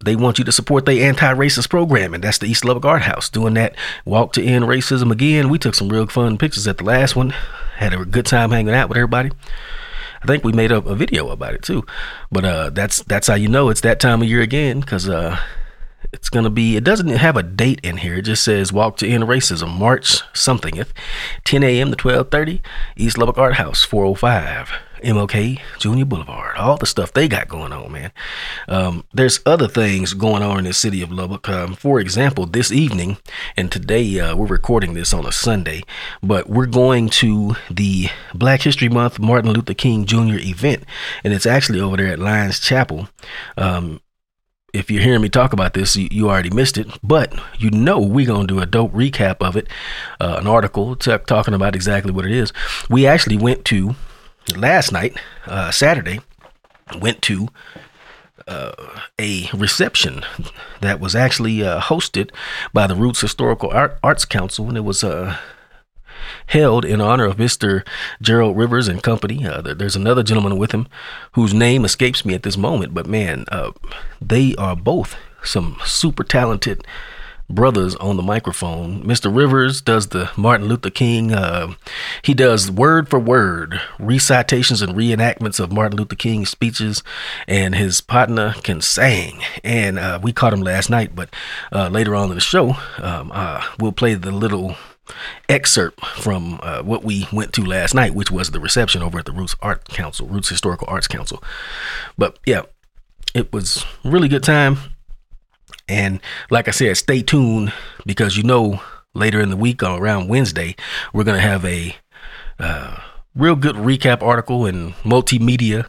they 0.02 0.16
want 0.16 0.38
you 0.38 0.44
to 0.46 0.52
support 0.52 0.86
their 0.86 1.06
anti-racist 1.06 1.68
program, 1.68 2.14
and 2.14 2.24
that's 2.24 2.38
the 2.38 2.46
East 2.46 2.64
Lubbock 2.64 2.86
Art 2.86 3.02
House 3.02 3.28
doing 3.28 3.54
that 3.54 3.76
walk 4.06 4.32
to 4.32 4.42
end 4.42 4.64
racism 4.64 5.12
again. 5.12 5.50
We 5.50 5.58
took 5.58 5.74
some 5.74 5.90
real 5.90 6.06
fun 6.06 6.38
pictures 6.38 6.66
at 6.66 6.78
the 6.78 6.84
last 6.84 7.14
one. 7.14 7.34
Had 7.76 7.92
a 7.92 8.04
good 8.04 8.26
time 8.26 8.50
hanging 8.50 8.74
out 8.74 8.88
with 8.88 8.96
everybody. 8.96 9.30
I 10.22 10.26
think 10.26 10.42
we 10.42 10.52
made 10.52 10.72
up 10.72 10.86
a 10.86 10.94
video 10.94 11.28
about 11.28 11.54
it 11.54 11.62
too. 11.62 11.84
But 12.32 12.44
uh, 12.44 12.70
that's 12.70 13.02
that's 13.02 13.26
how 13.26 13.34
you 13.34 13.48
know 13.48 13.68
it's 13.68 13.82
that 13.82 14.00
time 14.00 14.22
of 14.22 14.28
year 14.28 14.40
again, 14.40 14.80
because 14.80 15.08
uh, 15.08 15.38
it's 16.12 16.28
going 16.28 16.44
to 16.44 16.50
be, 16.50 16.76
it 16.76 16.84
doesn't 16.84 17.08
have 17.08 17.36
a 17.36 17.42
date 17.42 17.80
in 17.82 17.98
here. 17.98 18.16
It 18.16 18.22
just 18.22 18.42
says 18.42 18.72
Walk 18.72 18.96
to 18.98 19.08
End 19.08 19.24
Racism, 19.24 19.76
March 19.76 20.22
something, 20.32 20.82
10 21.44 21.62
a.m. 21.62 21.92
to 21.92 22.08
1230, 22.08 22.62
East 22.96 23.18
Lubbock 23.18 23.38
Art 23.38 23.54
House, 23.54 23.82
405. 23.84 24.70
MLK 25.02 25.58
Junior 25.78 26.04
Boulevard, 26.04 26.56
all 26.56 26.76
the 26.76 26.86
stuff 26.86 27.12
they 27.12 27.28
got 27.28 27.48
going 27.48 27.72
on, 27.72 27.90
man. 27.90 28.12
Um, 28.68 29.04
there's 29.12 29.40
other 29.46 29.68
things 29.68 30.14
going 30.14 30.42
on 30.42 30.58
in 30.58 30.64
the 30.64 30.72
city 30.72 31.02
of 31.02 31.10
Lubbock. 31.10 31.48
Um, 31.48 31.74
for 31.74 32.00
example, 32.00 32.46
this 32.46 32.70
evening 32.70 33.16
and 33.56 33.72
today 33.72 34.20
uh, 34.20 34.36
we're 34.36 34.46
recording 34.46 34.94
this 34.94 35.14
on 35.14 35.26
a 35.26 35.32
Sunday, 35.32 35.82
but 36.22 36.48
we're 36.48 36.66
going 36.66 37.08
to 37.10 37.56
the 37.70 38.08
Black 38.34 38.62
History 38.62 38.88
Month 38.88 39.18
Martin 39.18 39.52
Luther 39.52 39.74
King 39.74 40.04
Jr. 40.04 40.38
event, 40.38 40.84
and 41.24 41.32
it's 41.32 41.46
actually 41.46 41.80
over 41.80 41.96
there 41.96 42.08
at 42.12 42.18
Lyons 42.18 42.60
Chapel. 42.60 43.08
Um, 43.56 44.00
if 44.72 44.90
you're 44.90 45.02
hearing 45.02 45.22
me 45.22 45.28
talk 45.28 45.52
about 45.52 45.74
this, 45.74 45.96
you, 45.96 46.08
you 46.10 46.28
already 46.28 46.50
missed 46.50 46.78
it, 46.78 46.86
but 47.02 47.34
you 47.58 47.70
know 47.70 47.98
we're 48.00 48.26
going 48.26 48.46
to 48.46 48.54
do 48.54 48.60
a 48.60 48.66
dope 48.66 48.92
recap 48.92 49.36
of 49.40 49.56
it, 49.56 49.66
uh, 50.20 50.36
an 50.40 50.46
article 50.46 50.96
t- 50.96 51.16
talking 51.26 51.54
about 51.54 51.74
exactly 51.74 52.12
what 52.12 52.24
it 52.24 52.32
is. 52.32 52.52
We 52.88 53.06
actually 53.06 53.36
went 53.36 53.64
to, 53.66 53.94
last 54.56 54.92
night, 54.92 55.16
uh, 55.46 55.70
Saturday, 55.70 56.20
went 57.00 57.22
to 57.22 57.48
uh, 58.48 58.72
a 59.18 59.48
reception 59.54 60.24
that 60.80 61.00
was 61.00 61.14
actually 61.14 61.62
uh, 61.62 61.80
hosted 61.80 62.30
by 62.72 62.86
the 62.86 62.96
Roots 62.96 63.20
Historical 63.20 63.70
Art- 63.70 63.98
Arts 64.02 64.24
Council, 64.24 64.68
and 64.68 64.76
it 64.76 64.80
was 64.80 65.04
uh, 65.04 65.36
held 66.46 66.84
in 66.84 67.00
honor 67.00 67.24
of 67.24 67.36
Mr. 67.36 67.86
Gerald 68.20 68.56
Rivers 68.56 68.88
and 68.88 69.02
company. 69.02 69.44
Uh, 69.46 69.60
there's 69.60 69.96
another 69.96 70.22
gentleman 70.22 70.58
with 70.58 70.72
him 70.72 70.86
whose 71.32 71.54
name 71.54 71.84
escapes 71.84 72.24
me 72.24 72.34
at 72.34 72.42
this 72.42 72.56
moment, 72.56 72.94
but 72.94 73.06
man, 73.06 73.44
uh, 73.50 73.72
they 74.20 74.54
are 74.56 74.76
both 74.76 75.16
some 75.42 75.78
super 75.84 76.24
talented 76.24 76.84
brothers 77.50 77.96
on 77.96 78.16
the 78.16 78.22
microphone. 78.22 79.02
Mr. 79.02 79.34
Rivers 79.34 79.80
does 79.80 80.08
the 80.08 80.30
Martin 80.36 80.68
Luther 80.68 80.90
King. 80.90 81.32
Uh, 81.32 81.74
he 82.22 82.34
does 82.34 82.70
word 82.70 83.08
for 83.08 83.18
word 83.18 83.80
recitations 83.98 84.82
and 84.82 84.94
reenactments 84.94 85.60
of 85.60 85.72
Martin 85.72 85.98
Luther 85.98 86.16
King's 86.16 86.50
speeches, 86.50 87.02
and 87.46 87.74
his 87.74 88.00
partner 88.00 88.54
can 88.62 88.80
sing. 88.80 89.42
And 89.64 89.98
uh, 89.98 90.20
we 90.22 90.32
caught 90.32 90.52
him 90.52 90.62
last 90.62 90.90
night, 90.90 91.14
but 91.14 91.34
uh, 91.72 91.88
later 91.88 92.14
on 92.14 92.28
in 92.30 92.36
the 92.36 92.40
show, 92.40 92.76
um, 92.98 93.30
uh, 93.34 93.64
we'll 93.78 93.92
play 93.92 94.14
the 94.14 94.30
little 94.30 94.76
excerpt 95.48 96.04
from 96.04 96.60
uh, 96.62 96.82
what 96.82 97.04
we 97.04 97.26
went 97.32 97.52
to 97.54 97.64
last 97.64 97.94
night, 97.94 98.14
which 98.14 98.30
was 98.30 98.50
the 98.50 98.60
reception 98.60 99.02
over 99.02 99.18
at 99.18 99.24
the 99.24 99.32
Roots 99.32 99.56
Art 99.60 99.88
Council, 99.88 100.26
Roots 100.26 100.48
Historical 100.48 100.86
Arts 100.90 101.08
Council. 101.08 101.42
But 102.16 102.38
yeah, 102.46 102.62
it 103.34 103.52
was 103.52 103.84
really 104.04 104.28
good 104.28 104.42
time. 104.42 104.78
And 105.88 106.20
like 106.50 106.68
I 106.68 106.70
said, 106.70 106.96
stay 106.96 107.22
tuned 107.22 107.72
because 108.06 108.36
you 108.36 108.42
know 108.42 108.80
later 109.14 109.40
in 109.40 109.50
the 109.50 109.56
week 109.56 109.82
or 109.82 110.00
around 110.00 110.28
Wednesday, 110.28 110.76
we're 111.12 111.24
going 111.24 111.36
to 111.40 111.46
have 111.46 111.64
a 111.64 111.96
uh, 112.58 113.00
real 113.34 113.56
good 113.56 113.76
recap 113.76 114.22
article 114.22 114.66
and 114.66 114.94
multimedia 114.96 115.88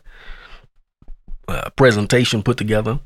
uh, 1.47 1.69
presentation 1.75 2.41
put 2.41 2.57
together 2.57 2.99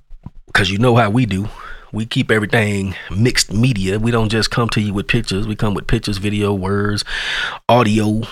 because 0.47 0.69
you 0.69 0.77
know 0.77 0.95
how 0.95 1.09
we 1.09 1.25
do. 1.25 1.49
We 1.95 2.05
keep 2.05 2.29
everything 2.29 2.93
mixed 3.09 3.53
media. 3.53 3.97
We 3.99 4.11
don't 4.11 4.27
just 4.27 4.51
come 4.51 4.67
to 4.71 4.81
you 4.81 4.93
with 4.93 5.07
pictures. 5.07 5.47
We 5.47 5.55
come 5.55 5.73
with 5.73 5.87
pictures, 5.87 6.17
video, 6.17 6.53
words, 6.53 7.05
audio, 7.69 8.23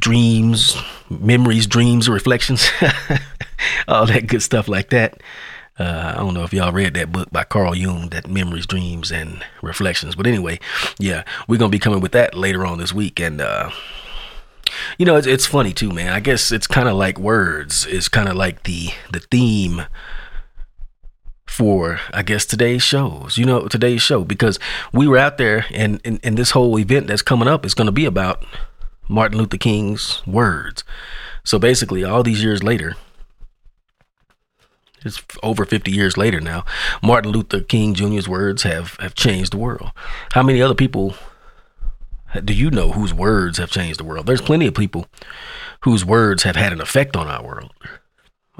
dreams, 0.00 0.76
memories, 1.08 1.68
dreams, 1.68 2.08
reflections, 2.08 2.68
all 3.88 4.06
that 4.06 4.26
good 4.26 4.42
stuff 4.42 4.66
like 4.66 4.90
that. 4.90 5.22
Uh, 5.78 6.14
I 6.16 6.18
don't 6.18 6.34
know 6.34 6.42
if 6.42 6.52
y'all 6.52 6.72
read 6.72 6.94
that 6.94 7.12
book 7.12 7.30
by 7.30 7.44
Carl 7.44 7.76
Jung, 7.76 8.08
that 8.08 8.26
Memories, 8.26 8.66
Dreams, 8.66 9.12
and 9.12 9.44
Reflections. 9.62 10.16
But 10.16 10.26
anyway, 10.26 10.58
yeah, 10.98 11.22
we're 11.46 11.58
gonna 11.58 11.70
be 11.70 11.78
coming 11.78 12.00
with 12.00 12.10
that 12.10 12.34
later 12.34 12.66
on 12.66 12.78
this 12.78 12.92
week, 12.92 13.20
and 13.20 13.40
uh, 13.40 13.70
you 14.98 15.06
know, 15.06 15.14
it's, 15.14 15.28
it's 15.28 15.46
funny 15.46 15.72
too, 15.72 15.92
man. 15.92 16.12
I 16.12 16.18
guess 16.18 16.50
it's 16.50 16.66
kind 16.66 16.88
of 16.88 16.96
like 16.96 17.20
words. 17.20 17.86
It's 17.86 18.08
kind 18.08 18.28
of 18.28 18.34
like 18.34 18.64
the 18.64 18.88
the 19.12 19.20
theme 19.20 19.84
for 21.58 21.98
I 22.14 22.22
guess 22.22 22.46
today's 22.46 22.84
shows. 22.84 23.36
You 23.36 23.44
know, 23.44 23.66
today's 23.66 24.00
show 24.00 24.22
because 24.22 24.60
we 24.92 25.08
were 25.08 25.18
out 25.18 25.38
there, 25.38 25.66
and 25.74 26.00
and, 26.04 26.20
and 26.22 26.38
this 26.38 26.52
whole 26.52 26.78
event 26.78 27.08
that's 27.08 27.20
coming 27.20 27.48
up 27.48 27.66
is 27.66 27.74
going 27.74 27.86
to 27.86 27.92
be 27.92 28.04
about 28.04 28.46
Martin 29.08 29.38
Luther 29.38 29.56
King's 29.56 30.24
words. 30.24 30.84
So 31.42 31.58
basically, 31.58 32.04
all 32.04 32.22
these 32.22 32.44
years 32.44 32.62
later, 32.62 32.94
it's 35.04 35.20
over 35.42 35.64
50 35.64 35.90
years 35.90 36.16
later 36.16 36.40
now. 36.40 36.64
Martin 37.02 37.32
Luther 37.32 37.60
King 37.60 37.92
Jr.'s 37.92 38.28
words 38.28 38.62
have, 38.62 38.94
have 39.00 39.14
changed 39.14 39.52
the 39.52 39.58
world. 39.58 39.90
How 40.32 40.44
many 40.44 40.62
other 40.62 40.74
people 40.74 41.16
do 42.44 42.54
you 42.54 42.70
know 42.70 42.92
whose 42.92 43.12
words 43.12 43.58
have 43.58 43.70
changed 43.70 43.98
the 43.98 44.04
world? 44.04 44.26
There's 44.26 44.40
plenty 44.40 44.68
of 44.68 44.74
people 44.74 45.06
whose 45.80 46.04
words 46.04 46.44
have 46.44 46.54
had 46.54 46.72
an 46.72 46.80
effect 46.80 47.16
on 47.16 47.26
our 47.26 47.42
world. 47.42 47.72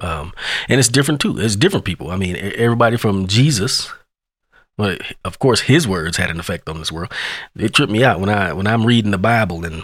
Um, 0.01 0.33
and 0.69 0.79
it's 0.79 0.89
different 0.89 1.21
too. 1.21 1.39
It's 1.39 1.57
different 1.57 1.85
people. 1.85 2.11
I 2.11 2.17
mean, 2.17 2.37
everybody 2.37 2.97
from 2.97 3.27
Jesus, 3.27 3.91
but 4.77 5.03
of 5.25 5.39
course, 5.39 5.63
his 5.63 5.89
words 5.89 6.17
had 6.17 6.31
an 6.31 6.41
effect 6.41 6.69
on 6.69 6.79
this 6.79 6.93
world. 6.93 7.13
It 7.57 7.75
tripped 7.75 7.93
me 7.93 8.05
out 8.05 8.21
when 8.21 8.29
I 8.29 8.53
when 8.53 8.67
I'm 8.67 8.87
reading 8.87 9.11
the 9.11 9.19
Bible 9.19 9.65
and 9.65 9.83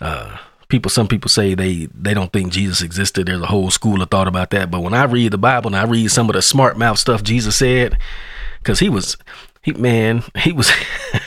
uh, 0.00 0.38
people 0.68 0.90
some 0.90 1.08
people 1.08 1.28
say 1.28 1.54
they 1.54 1.88
they 1.94 2.14
don't 2.14 2.32
think 2.32 2.52
Jesus 2.52 2.82
existed. 2.82 3.26
There's 3.26 3.42
a 3.42 3.46
whole 3.46 3.70
school 3.70 4.00
of 4.00 4.10
thought 4.10 4.28
about 4.28 4.50
that. 4.50 4.70
But 4.70 4.80
when 4.82 4.94
I 4.94 5.04
read 5.04 5.32
the 5.32 5.38
Bible 5.38 5.68
and 5.68 5.76
I 5.76 5.84
read 5.84 6.10
some 6.10 6.30
of 6.30 6.34
the 6.34 6.42
smart 6.42 6.78
mouth 6.78 6.98
stuff 6.98 7.22
Jesus 7.22 7.56
said, 7.56 7.98
because 8.58 8.78
he 8.78 8.88
was 8.88 9.16
he 9.62 9.72
man 9.72 10.22
he 10.38 10.52
was 10.52 10.70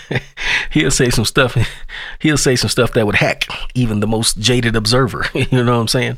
he'll 0.72 0.92
say 0.92 1.10
some 1.10 1.26
stuff 1.26 1.58
he'll 2.20 2.38
say 2.38 2.56
some 2.56 2.70
stuff 2.70 2.94
that 2.94 3.06
would 3.06 3.16
hack 3.16 3.46
even 3.74 4.00
the 4.00 4.08
most 4.08 4.40
jaded 4.40 4.76
observer. 4.76 5.26
you 5.34 5.64
know 5.64 5.76
what 5.76 5.82
I'm 5.82 5.88
saying? 5.88 6.18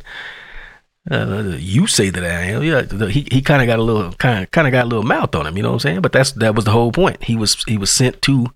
Uh, 1.10 1.56
you 1.58 1.88
say 1.88 2.10
that 2.10 2.24
I 2.24 2.28
am. 2.28 2.64
Yeah, 2.64 2.84
he 3.08 3.28
he 3.32 3.42
kind 3.42 3.62
of 3.62 3.68
got 3.68 3.80
a 3.80 3.84
little 3.84 4.12
kind 4.14 4.44
of 4.44 4.52
kind 4.52 4.68
of 4.68 4.72
got 4.72 4.86
a 4.86 4.90
little 4.90 5.06
mouth 5.06 5.34
on 5.36 5.46
him. 5.48 5.56
You 5.56 5.64
know 5.64 5.70
what 5.70 5.76
I'm 5.76 5.80
saying? 5.80 6.02
But 6.02 6.12
that's 6.12 6.32
that 6.34 6.56
was 6.56 6.66
the 6.66 6.72
whole 6.72 6.92
point. 6.92 7.24
He 7.24 7.36
was 7.36 7.64
he 7.66 7.78
was 7.78 7.92
sent 7.92 8.22
to 8.24 8.48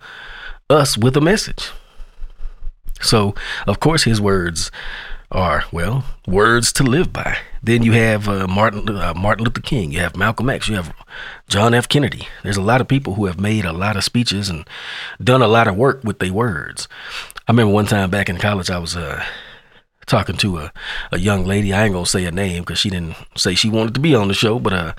us 0.70 0.98
with 0.98 1.15
a 1.15 1.22
message. 1.22 1.72
So, 3.01 3.34
of 3.67 3.79
course, 3.79 4.03
his 4.03 4.22
words 4.22 4.72
are 5.31 5.63
well 5.72 6.03
words 6.27 6.74
to 6.74 6.84
live 6.84 7.13
by. 7.13 7.38
Then 7.63 7.84
you 7.84 7.93
have 7.93 8.27
uh, 8.27 8.48
Martin 8.48 8.89
uh, 8.89 9.13
Martin 9.13 9.46
Luther 9.46 9.62
King. 9.62 9.91
You 9.91 10.00
have 10.00 10.17
Malcolm 10.17 10.50
X. 10.50 10.67
You 10.67 10.75
have 10.75 10.93
John 11.48 11.74
F. 11.74 11.88
Kennedy. 11.88 12.27
There's 12.43 12.58
a 12.58 12.62
lot 12.62 12.81
of 12.81 12.88
people 12.88 13.15
who 13.15 13.25
have 13.25 13.39
made 13.39 13.65
a 13.65 13.74
lot 13.74 13.96
of 13.96 14.03
speeches 14.03 14.50
and 14.50 14.67
done 15.24 15.41
a 15.41 15.48
lot 15.48 15.67
of 15.67 15.75
work 15.75 16.03
with 16.03 16.20
their 16.20 16.34
words. 16.34 16.88
I 17.48 17.51
remember 17.51 17.74
one 17.74 17.86
time 17.86 18.10
back 18.10 18.29
in 18.29 18.38
college, 18.38 18.70
I 18.70 18.77
was 18.77 18.96
uh, 18.96 19.24
talking 20.11 20.35
to 20.37 20.57
a, 20.57 20.73
a 21.11 21.17
young 21.17 21.45
lady. 21.45 21.73
I 21.73 21.85
ain't 21.85 21.93
gonna 21.93 22.05
say 22.05 22.25
her 22.25 22.31
name 22.31 22.63
because 22.63 22.77
she 22.77 22.89
didn't 22.89 23.15
say 23.35 23.55
she 23.55 23.69
wanted 23.69 23.95
to 23.95 24.01
be 24.01 24.13
on 24.13 24.27
the 24.27 24.33
show, 24.33 24.59
but 24.59 24.73
uh, 24.73 24.93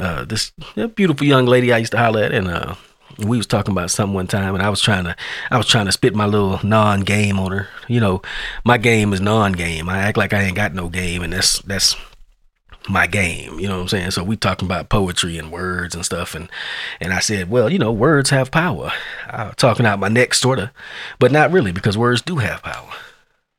uh, 0.00 0.24
this 0.24 0.52
beautiful 0.96 1.26
young 1.26 1.44
lady 1.46 1.72
I 1.72 1.78
used 1.78 1.92
to 1.92 1.98
holler 1.98 2.22
at, 2.24 2.32
and 2.32 2.48
uh, 2.48 2.74
we 3.18 3.36
was 3.36 3.46
talking 3.46 3.72
about 3.72 3.90
something 3.90 4.14
one 4.14 4.26
time 4.26 4.54
and 4.54 4.62
I 4.62 4.70
was 4.70 4.80
trying 4.80 5.04
to 5.04 5.14
I 5.50 5.58
was 5.58 5.66
trying 5.66 5.86
to 5.86 5.92
spit 5.92 6.14
my 6.14 6.26
little 6.26 6.58
non 6.64 7.02
game 7.02 7.38
on 7.38 7.52
her. 7.52 7.68
You 7.88 8.00
know, 8.00 8.22
my 8.64 8.78
game 8.78 9.12
is 9.12 9.20
non 9.20 9.52
game. 9.52 9.88
I 9.88 9.98
act 9.98 10.16
like 10.16 10.32
I 10.32 10.42
ain't 10.42 10.56
got 10.56 10.74
no 10.74 10.88
game 10.88 11.22
and 11.22 11.32
that's 11.32 11.60
that's 11.60 11.94
my 12.88 13.06
game, 13.06 13.58
you 13.58 13.66
know 13.66 13.76
what 13.76 13.82
I'm 13.82 13.88
saying? 13.88 14.10
So 14.10 14.22
we 14.22 14.36
talking 14.36 14.66
about 14.66 14.90
poetry 14.90 15.38
and 15.38 15.50
words 15.52 15.94
and 15.94 16.04
stuff 16.04 16.34
and 16.34 16.50
and 17.00 17.12
I 17.12 17.20
said, 17.20 17.50
well, 17.50 17.70
you 17.70 17.78
know, 17.78 17.92
words 17.92 18.30
have 18.30 18.50
power. 18.50 18.92
I 19.28 19.44
was 19.44 19.56
talking 19.56 19.86
out 19.86 20.00
my 20.00 20.08
neck 20.08 20.34
sorta, 20.34 20.72
but 21.18 21.32
not 21.32 21.52
really 21.52 21.72
because 21.72 21.96
words 21.98 22.22
do 22.22 22.36
have 22.36 22.62
power. 22.62 22.90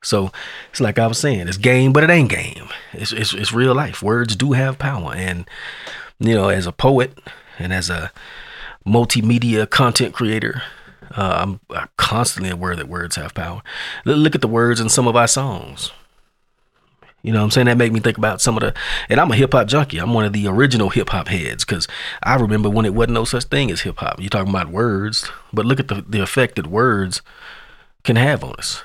So 0.05 0.31
it's 0.69 0.79
like 0.79 0.99
I 0.99 1.07
was 1.07 1.17
saying, 1.17 1.47
it's 1.47 1.57
game, 1.57 1.91
but 1.91 2.03
it 2.03 2.11
ain't 2.11 2.29
game. 2.29 2.69
It's 2.93 3.11
it's, 3.11 3.33
it's 3.33 3.51
real 3.51 3.73
life. 3.73 4.03
Words 4.03 4.35
do 4.35 4.53
have 4.53 4.77
power 4.77 5.13
and 5.15 5.49
you 6.19 6.35
know, 6.35 6.49
as 6.49 6.67
a 6.67 6.71
poet 6.71 7.17
and 7.57 7.73
as 7.73 7.89
a 7.89 8.11
multimedia 8.85 9.69
content 9.69 10.13
creator. 10.13 10.61
Uh, 11.15 11.39
I'm, 11.41 11.59
I'm, 11.69 11.89
constantly 11.97 12.49
aware 12.49 12.75
that 12.75 12.87
words 12.87 13.15
have 13.15 13.33
power. 13.33 13.61
Look 14.05 14.35
at 14.35 14.41
the 14.41 14.47
words 14.47 14.79
in 14.79 14.89
some 14.89 15.07
of 15.07 15.15
our 15.15 15.27
songs. 15.27 15.91
You 17.21 17.31
know 17.31 17.43
I'm 17.43 17.51
saying? 17.51 17.65
That 17.65 17.77
made 17.77 17.91
me 17.91 17.99
think 17.99 18.17
about 18.17 18.41
some 18.41 18.55
of 18.57 18.61
the, 18.61 18.73
and 19.09 19.19
I'm 19.19 19.31
a 19.31 19.35
hip 19.35 19.53
hop 19.53 19.67
junkie. 19.67 19.97
I'm 19.97 20.13
one 20.13 20.25
of 20.25 20.33
the 20.33 20.47
original 20.47 20.89
hip 20.89 21.09
hop 21.09 21.27
heads 21.27 21.65
because 21.65 21.87
I 22.21 22.35
remember 22.35 22.69
when 22.69 22.85
it 22.85 22.93
wasn't 22.93 23.13
no 23.13 23.23
such 23.23 23.45
thing 23.45 23.71
as 23.71 23.81
hip 23.81 23.97
hop. 23.97 24.19
You're 24.19 24.29
talking 24.29 24.49
about 24.49 24.69
words, 24.69 25.29
but 25.51 25.65
look 25.65 25.79
at 25.79 25.87
the, 25.87 26.05
the 26.07 26.21
effect 26.21 26.55
that 26.55 26.67
words 26.67 27.21
can 28.03 28.15
have 28.15 28.43
on 28.43 28.53
us. 28.55 28.83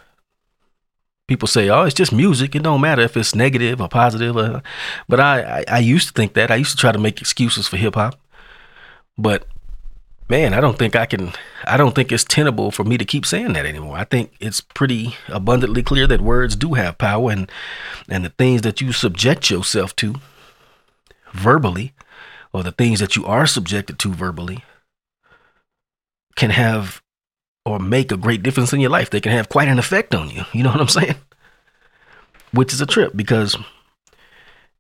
People 1.31 1.47
say, 1.47 1.69
"Oh, 1.69 1.85
it's 1.85 1.95
just 1.95 2.13
music. 2.13 2.57
It 2.57 2.65
don't 2.65 2.81
matter 2.81 3.03
if 3.03 3.17
it's 3.17 3.37
negative 3.37 3.81
or 3.81 3.89
positive." 3.89 4.37
Or, 4.37 4.65
but 5.09 5.21
I, 5.21 5.61
I, 5.61 5.65
I 5.77 5.79
used 5.79 6.09
to 6.09 6.13
think 6.13 6.35
that. 6.35 6.51
I 6.51 6.57
used 6.57 6.73
to 6.73 6.77
try 6.77 6.91
to 6.91 6.99
make 6.99 7.21
excuses 7.21 7.69
for 7.69 7.77
hip 7.77 7.95
hop, 7.95 8.19
but 9.17 9.47
man, 10.29 10.53
I 10.53 10.61
don't 10.61 10.77
think 10.77 10.97
I 10.97 11.07
can, 11.07 11.33
I 11.65 11.77
don't 11.77 11.95
think 11.95 12.11
it's 12.11 12.25
tenable 12.25 12.73
for 12.73 12.83
me 12.83 12.99
to 12.99 13.05
keep 13.05 13.25
saying 13.25 13.53
that 13.53 13.65
anymore. 13.65 13.97
I 13.97 14.03
think 14.03 14.33
it's 14.41 14.61
pretty 14.61 15.15
abundantly 15.29 15.85
clear 15.85 16.09
that 16.09 16.21
words 16.21 16.57
do 16.57 16.75
have 16.75 16.99
power 16.99 17.31
and, 17.31 17.49
and 18.09 18.25
the 18.25 18.31
things 18.31 18.63
that 18.63 18.81
you 18.81 18.91
subject 18.91 19.51
yourself 19.51 19.95
to 19.97 20.17
verbally, 21.33 21.95
or 22.53 22.65
the 22.65 22.73
things 22.73 22.99
that 22.99 23.15
you 23.15 23.25
are 23.25 23.47
subjected 23.47 24.01
to 24.01 24.13
verbally, 24.13 24.65
can 26.35 26.51
have 26.51 27.01
or 27.65 27.79
make 27.79 28.11
a 28.11 28.17
great 28.17 28.43
difference 28.43 28.73
in 28.73 28.81
your 28.81 28.91
life. 28.91 29.11
They 29.11 29.21
can 29.21 29.33
have 29.33 29.49
quite 29.49 29.69
an 29.69 29.79
effect 29.79 30.15
on 30.15 30.31
you. 30.31 30.45
You 30.53 30.63
know 30.63 30.71
what 30.71 30.81
I'm 30.81 30.89
saying? 30.89 31.17
Which 32.53 32.73
is 32.73 32.81
a 32.81 32.87
trip 32.87 33.13
because 33.15 33.57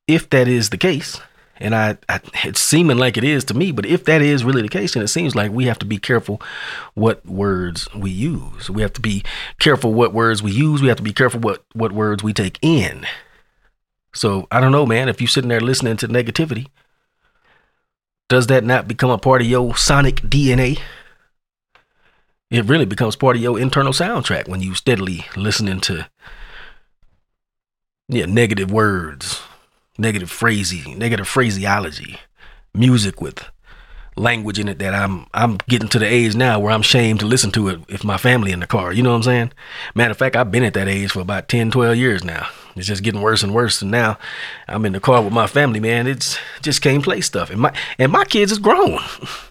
if 0.06 0.28
that 0.30 0.48
is 0.48 0.70
the 0.70 0.78
case, 0.78 1.20
and 1.60 1.74
I, 1.74 1.98
I, 2.08 2.20
it's 2.44 2.60
seeming 2.60 2.96
like 2.96 3.16
it 3.16 3.24
is 3.24 3.44
to 3.44 3.54
me 3.54 3.70
but 3.70 3.86
if 3.86 4.04
that 4.06 4.22
is 4.22 4.44
really 4.44 4.62
the 4.62 4.68
case 4.68 4.94
then 4.94 5.02
it 5.02 5.08
seems 5.08 5.36
like 5.36 5.52
we 5.52 5.66
have 5.66 5.78
to 5.80 5.86
be 5.86 5.98
careful 5.98 6.40
what 6.94 7.24
words 7.26 7.86
we 7.94 8.10
use 8.10 8.70
we 8.70 8.82
have 8.82 8.94
to 8.94 9.00
be 9.00 9.22
careful 9.60 9.92
what 9.92 10.14
words 10.14 10.42
we 10.42 10.50
use 10.50 10.80
we 10.80 10.88
have 10.88 10.96
to 10.96 11.02
be 11.02 11.12
careful 11.12 11.38
what 11.40 11.62
what 11.74 11.92
words 11.92 12.22
we 12.22 12.32
take 12.32 12.58
in 12.62 13.06
so 14.14 14.48
i 14.50 14.58
don't 14.58 14.72
know 14.72 14.86
man 14.86 15.08
if 15.08 15.20
you're 15.20 15.28
sitting 15.28 15.50
there 15.50 15.60
listening 15.60 15.96
to 15.98 16.08
negativity 16.08 16.66
does 18.28 18.46
that 18.46 18.64
not 18.64 18.88
become 18.88 19.10
a 19.10 19.18
part 19.18 19.42
of 19.42 19.46
your 19.46 19.76
sonic 19.76 20.16
dna 20.22 20.78
it 22.50 22.64
really 22.64 22.86
becomes 22.86 23.16
part 23.16 23.36
of 23.36 23.42
your 23.42 23.58
internal 23.58 23.92
soundtrack 23.92 24.48
when 24.48 24.60
you 24.60 24.74
steadily 24.74 25.26
listening 25.36 25.80
to 25.80 26.06
yeah 28.08 28.26
negative 28.26 28.70
words 28.70 29.40
negative 30.00 30.30
phrasing, 30.30 30.98
negative 30.98 31.28
phraseology, 31.28 32.18
music 32.74 33.20
with 33.20 33.44
language 34.16 34.58
in 34.58 34.68
it 34.68 34.78
that 34.80 34.92
I'm 34.92 35.26
I'm 35.32 35.58
getting 35.68 35.88
to 35.90 35.98
the 35.98 36.06
age 36.06 36.34
now 36.34 36.58
where 36.58 36.72
I'm 36.72 36.80
ashamed 36.80 37.20
to 37.20 37.26
listen 37.26 37.52
to 37.52 37.68
it 37.68 37.80
if 37.88 38.02
my 38.02 38.16
family 38.16 38.50
in 38.50 38.60
the 38.60 38.66
car. 38.66 38.92
You 38.92 39.02
know 39.02 39.10
what 39.10 39.16
I'm 39.16 39.22
saying? 39.22 39.52
Matter 39.94 40.10
of 40.10 40.18
fact, 40.18 40.36
I've 40.36 40.50
been 40.50 40.64
at 40.64 40.74
that 40.74 40.88
age 40.88 41.12
for 41.12 41.20
about 41.20 41.48
10, 41.48 41.70
12 41.70 41.96
years 41.96 42.24
now. 42.24 42.48
It's 42.74 42.86
just 42.86 43.02
getting 43.02 43.20
worse 43.20 43.42
and 43.42 43.54
worse. 43.54 43.82
And 43.82 43.90
now 43.90 44.18
I'm 44.66 44.84
in 44.84 44.92
the 44.92 45.00
car 45.00 45.22
with 45.22 45.32
my 45.32 45.46
family, 45.46 45.80
man. 45.80 46.06
It's 46.06 46.38
just 46.62 46.82
can't 46.82 47.04
play 47.04 47.20
stuff. 47.20 47.50
And 47.50 47.60
my 47.60 47.72
and 47.98 48.10
my 48.10 48.24
kids 48.24 48.52
is 48.52 48.58
grown. 48.58 48.98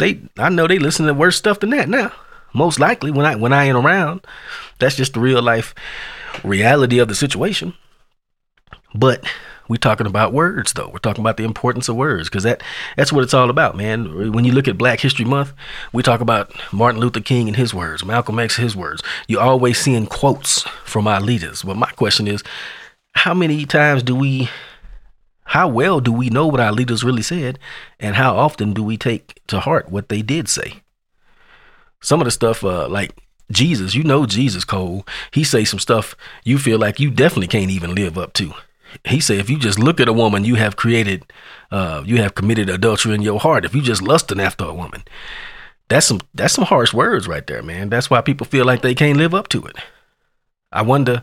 They 0.00 0.20
I 0.38 0.48
know 0.48 0.66
they 0.66 0.80
listen 0.80 1.06
to 1.06 1.14
worse 1.14 1.36
stuff 1.36 1.60
than 1.60 1.70
that 1.70 1.88
now. 1.88 2.10
Most 2.52 2.80
likely 2.80 3.12
when 3.12 3.24
I 3.24 3.36
when 3.36 3.52
I 3.52 3.66
ain't 3.66 3.76
around. 3.76 4.26
That's 4.80 4.96
just 4.96 5.14
the 5.14 5.20
real 5.20 5.42
life 5.42 5.74
reality 6.42 6.98
of 6.98 7.06
the 7.06 7.14
situation. 7.14 7.74
But 8.92 9.24
We're 9.70 9.76
talking 9.76 10.08
about 10.08 10.32
words, 10.32 10.72
though. 10.72 10.88
We're 10.88 10.98
talking 10.98 11.22
about 11.22 11.36
the 11.36 11.44
importance 11.44 11.88
of 11.88 11.94
words 11.94 12.28
because 12.28 12.42
that 12.42 12.60
that's 12.96 13.12
what 13.12 13.22
it's 13.22 13.32
all 13.32 13.50
about, 13.50 13.76
man. 13.76 14.32
When 14.32 14.44
you 14.44 14.50
look 14.50 14.66
at 14.66 14.76
Black 14.76 14.98
History 14.98 15.24
Month, 15.24 15.52
we 15.92 16.02
talk 16.02 16.20
about 16.20 16.52
Martin 16.72 17.00
Luther 17.00 17.20
King 17.20 17.46
and 17.46 17.56
his 17.56 17.72
words, 17.72 18.04
Malcolm 18.04 18.40
X 18.40 18.56
his 18.56 18.74
words. 18.74 19.00
You 19.28 19.38
always 19.38 19.78
seeing 19.78 20.08
quotes 20.08 20.62
from 20.84 21.06
our 21.06 21.20
leaders. 21.20 21.62
But 21.62 21.76
my 21.76 21.92
question 21.92 22.26
is, 22.26 22.42
how 23.12 23.32
many 23.32 23.64
times 23.64 24.02
do 24.02 24.16
we, 24.16 24.50
how 25.50 25.68
well 25.68 26.00
do 26.00 26.12
we 26.12 26.30
know 26.30 26.46
what 26.46 26.60
our 26.60 26.72
leaders 26.72 27.04
really 27.04 27.22
said, 27.22 27.58
and 27.98 28.16
how 28.16 28.36
often 28.36 28.72
do 28.72 28.82
we 28.82 28.96
take 28.96 29.40
to 29.46 29.60
heart 29.60 29.90
what 29.90 30.08
they 30.08 30.22
did 30.22 30.48
say? 30.48 30.82
Some 32.00 32.20
of 32.20 32.24
the 32.24 32.30
stuff, 32.30 32.64
uh, 32.64 32.88
like 32.88 33.16
Jesus, 33.50 33.94
you 33.94 34.02
know 34.02 34.26
Jesus, 34.26 34.64
Cole. 34.64 35.06
He 35.32 35.44
say 35.44 35.64
some 35.64 35.80
stuff 35.80 36.16
you 36.44 36.58
feel 36.58 36.78
like 36.78 36.98
you 36.98 37.10
definitely 37.10 37.48
can't 37.48 37.70
even 37.70 37.94
live 37.94 38.16
up 38.16 38.32
to 38.34 38.54
he 39.04 39.20
say 39.20 39.38
if 39.38 39.48
you 39.48 39.58
just 39.58 39.78
look 39.78 40.00
at 40.00 40.08
a 40.08 40.12
woman, 40.12 40.44
you 40.44 40.56
have 40.56 40.76
created, 40.76 41.24
uh, 41.70 42.02
you 42.04 42.18
have 42.18 42.34
committed 42.34 42.68
adultery 42.68 43.14
in 43.14 43.22
your 43.22 43.40
heart. 43.40 43.64
If 43.64 43.74
you 43.74 43.82
just 43.82 44.02
lusting 44.02 44.40
after 44.40 44.64
a 44.64 44.74
woman, 44.74 45.02
that's 45.88 46.06
some 46.06 46.20
that's 46.34 46.54
some 46.54 46.64
harsh 46.64 46.92
words 46.92 47.28
right 47.28 47.46
there, 47.46 47.62
man. 47.62 47.88
That's 47.88 48.10
why 48.10 48.20
people 48.20 48.46
feel 48.46 48.64
like 48.64 48.82
they 48.82 48.94
can't 48.94 49.18
live 49.18 49.34
up 49.34 49.48
to 49.48 49.64
it. 49.64 49.76
I 50.72 50.82
wonder, 50.82 51.22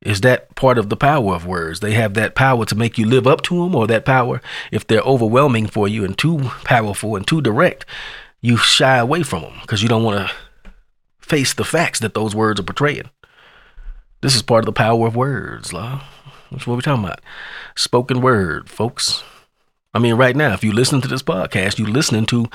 is 0.00 0.20
that 0.20 0.54
part 0.54 0.78
of 0.78 0.88
the 0.88 0.96
power 0.96 1.34
of 1.34 1.46
words? 1.46 1.80
They 1.80 1.92
have 1.94 2.14
that 2.14 2.34
power 2.34 2.64
to 2.64 2.74
make 2.74 2.98
you 2.98 3.06
live 3.06 3.26
up 3.26 3.42
to 3.42 3.62
them, 3.62 3.74
or 3.74 3.86
that 3.86 4.04
power, 4.04 4.40
if 4.70 4.86
they're 4.86 5.00
overwhelming 5.00 5.66
for 5.66 5.88
you 5.88 6.04
and 6.04 6.16
too 6.16 6.38
powerful 6.64 7.16
and 7.16 7.26
too 7.26 7.40
direct, 7.40 7.84
you 8.40 8.56
shy 8.56 8.98
away 8.98 9.22
from 9.22 9.42
them 9.42 9.58
because 9.62 9.82
you 9.82 9.88
don't 9.88 10.04
want 10.04 10.28
to 10.28 10.70
face 11.18 11.52
the 11.52 11.64
facts 11.64 11.98
that 12.00 12.14
those 12.14 12.34
words 12.34 12.60
are 12.60 12.64
portraying. 12.64 13.10
This 14.20 14.34
is 14.34 14.42
part 14.42 14.62
of 14.62 14.66
the 14.66 14.72
power 14.72 15.06
of 15.06 15.16
words, 15.16 15.72
love. 15.72 16.02
That's 16.50 16.66
what 16.66 16.76
we're 16.76 16.80
talking 16.80 17.04
about. 17.04 17.20
Spoken 17.76 18.20
word, 18.20 18.70
folks. 18.70 19.22
I 19.92 19.98
mean, 19.98 20.14
right 20.14 20.36
now, 20.36 20.54
if 20.54 20.62
you 20.62 20.72
listen 20.72 21.00
to 21.00 21.08
this 21.08 21.22
podcast, 21.22 21.78
you're 21.78 21.88
listening 21.88 22.26
to 22.26 22.46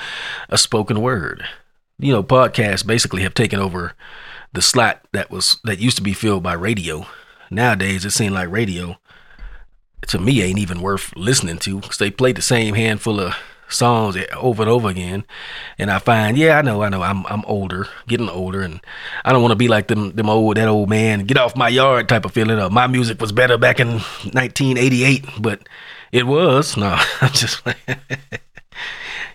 a 0.48 0.58
spoken 0.58 1.00
word. 1.00 1.44
You 1.98 2.12
know, 2.12 2.22
podcasts 2.22 2.86
basically 2.86 3.22
have 3.22 3.34
taken 3.34 3.60
over 3.60 3.92
the 4.52 4.62
slot 4.62 5.06
that 5.12 5.30
was 5.30 5.60
that 5.64 5.78
used 5.78 5.96
to 5.96 6.02
be 6.02 6.12
filled 6.12 6.42
by 6.42 6.54
radio. 6.54 7.06
Nowadays, 7.50 8.04
it 8.04 8.10
seems 8.10 8.32
like 8.32 8.50
radio 8.50 8.98
to 10.08 10.18
me 10.18 10.42
ain't 10.42 10.58
even 10.58 10.80
worth 10.80 11.14
listening 11.16 11.58
to 11.58 11.80
because 11.80 11.98
they 11.98 12.10
play 12.10 12.32
the 12.32 12.42
same 12.42 12.74
handful 12.74 13.20
of 13.20 13.34
songs 13.68 14.16
over 14.36 14.62
and 14.62 14.70
over 14.70 14.88
again. 14.88 15.24
And 15.78 15.90
I 15.90 15.98
find, 15.98 16.36
yeah, 16.36 16.58
I 16.58 16.62
know, 16.62 16.82
I 16.82 16.88
know, 16.88 17.02
I'm 17.02 17.26
I'm 17.26 17.44
older, 17.46 17.86
getting 18.06 18.28
older, 18.28 18.60
and 18.60 18.80
I 19.24 19.32
don't 19.32 19.42
want 19.42 19.52
to 19.52 19.56
be 19.56 19.68
like 19.68 19.88
them 19.88 20.12
them 20.12 20.30
old 20.30 20.56
that 20.56 20.68
old 20.68 20.88
man, 20.88 21.24
get 21.24 21.38
off 21.38 21.56
my 21.56 21.68
yard 21.68 22.08
type 22.08 22.24
of 22.24 22.32
feeling. 22.32 22.58
Of 22.58 22.72
my 22.72 22.86
music 22.86 23.20
was 23.20 23.32
better 23.32 23.58
back 23.58 23.80
in 23.80 23.88
1988, 23.88 25.24
but 25.40 25.66
it 26.12 26.26
was 26.26 26.76
no, 26.76 26.98
I'm 27.20 27.32
just. 27.32 27.62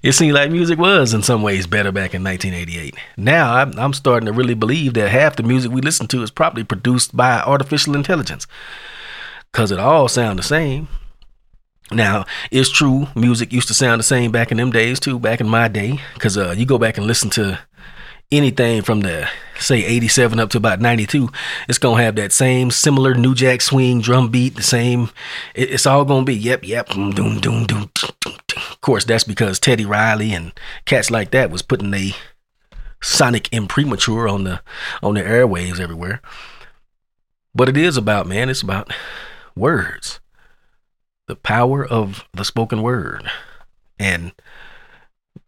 it 0.01 0.13
seemed 0.13 0.33
like 0.33 0.51
music 0.51 0.79
was 0.79 1.13
in 1.13 1.23
some 1.23 1.41
ways 1.41 1.67
better 1.67 1.91
back 1.91 2.13
in 2.13 2.23
1988. 2.23 2.95
Now 3.17 3.55
I'm, 3.55 3.77
I'm 3.77 3.93
starting 3.93 4.27
to 4.27 4.33
really 4.33 4.53
believe 4.53 4.93
that 4.93 5.09
half 5.09 5.35
the 5.35 5.43
music 5.43 5.71
we 5.71 5.81
listen 5.81 6.07
to 6.07 6.23
is 6.23 6.31
probably 6.31 6.63
produced 6.63 7.15
by 7.15 7.39
artificial 7.41 7.95
intelligence 7.95 8.47
because 9.51 9.71
it 9.71 9.79
all 9.79 10.07
sound 10.07 10.39
the 10.39 10.43
same. 10.43 10.87
Now, 11.91 12.25
it's 12.51 12.69
true, 12.69 13.07
music 13.15 13.51
used 13.51 13.67
to 13.69 13.73
sound 13.73 13.99
the 13.99 14.03
same 14.03 14.31
back 14.31 14.51
in 14.51 14.57
them 14.57 14.71
days 14.71 14.99
too, 14.99 15.17
back 15.17 15.41
in 15.41 15.49
my 15.49 15.67
day. 15.67 15.99
Because 16.13 16.37
uh, 16.37 16.53
you 16.55 16.65
go 16.65 16.77
back 16.77 16.97
and 16.97 17.07
listen 17.07 17.31
to 17.31 17.59
anything 18.31 18.83
from 18.83 19.01
the, 19.01 19.27
say, 19.59 19.83
87 19.83 20.39
up 20.39 20.51
to 20.51 20.57
about 20.57 20.79
92, 20.79 21.29
it's 21.67 21.79
to 21.97 22.03
have 22.03 22.15
that 22.15 22.31
same 22.31 22.69
similar 22.69 23.15
New 23.15 23.33
Jack 23.33 23.61
swing 23.61 24.01
drum 24.01 24.29
beat, 24.29 24.55
the 24.55 24.61
same. 24.61 25.09
It, 25.55 25.71
it's 25.71 25.87
all 25.87 26.05
to 26.05 26.31
be, 26.31 26.35
yep, 26.35 26.63
yep, 26.63 26.89
doom, 26.89 27.11
doom, 27.11 27.39
doom, 27.65 27.65
course, 28.89 29.05
that's 29.05 29.23
because 29.23 29.59
Teddy 29.59 29.85
Riley 29.85 30.33
and 30.33 30.51
cats 30.85 31.11
like 31.11 31.29
that 31.29 31.51
was 31.51 31.61
putting 31.61 31.93
a 31.93 32.15
sonic 33.03 33.47
imprimatur 33.51 34.27
on 34.27 34.45
the 34.45 34.61
on 35.03 35.13
the 35.13 35.21
airwaves 35.21 35.79
everywhere. 35.79 36.23
But 37.53 37.69
it 37.69 37.77
is 37.77 37.97
about, 37.97 38.25
man, 38.25 38.49
it's 38.49 38.63
about 38.63 38.91
words 39.55 40.19
the 41.27 41.35
power 41.35 41.85
of 41.85 42.27
the 42.33 42.43
spoken 42.43 42.81
word. 42.81 43.29
And 43.99 44.31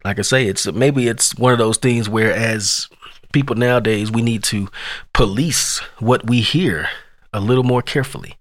like 0.06 0.20
I 0.20 0.22
say, 0.22 0.46
it's 0.46 0.72
maybe 0.72 1.08
it's 1.08 1.34
one 1.34 1.54
of 1.54 1.58
those 1.58 1.80
things 1.80 2.08
where 2.08 2.32
as 2.32 2.90
people 3.34 3.56
nowadays 3.56 4.12
we 4.12 4.22
need 4.22 4.44
to 4.44 4.70
police 5.14 5.80
what 5.98 6.28
we 6.28 6.42
hear 6.42 6.90
a 7.34 7.40
little 7.40 7.64
more 7.64 7.82
carefully. 7.82 8.36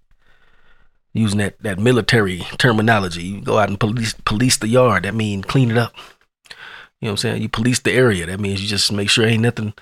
Using 1.13 1.39
that, 1.39 1.61
that 1.61 1.77
military 1.77 2.39
terminology. 2.57 3.23
You 3.23 3.41
go 3.41 3.57
out 3.57 3.69
and 3.69 3.79
police 3.79 4.13
police 4.25 4.57
the 4.57 4.69
yard, 4.69 5.03
that 5.03 5.13
means 5.13 5.45
clean 5.45 5.71
it 5.71 5.77
up. 5.77 5.93
You 6.99 7.07
know 7.07 7.09
what 7.09 7.11
I'm 7.11 7.17
saying? 7.17 7.41
You 7.41 7.49
police 7.49 7.79
the 7.79 7.91
area. 7.91 8.25
That 8.27 8.39
means 8.39 8.61
you 8.61 8.67
just 8.67 8.91
make 8.91 9.09
sure 9.09 9.25
ain't 9.25 9.41
nothing 9.41 9.73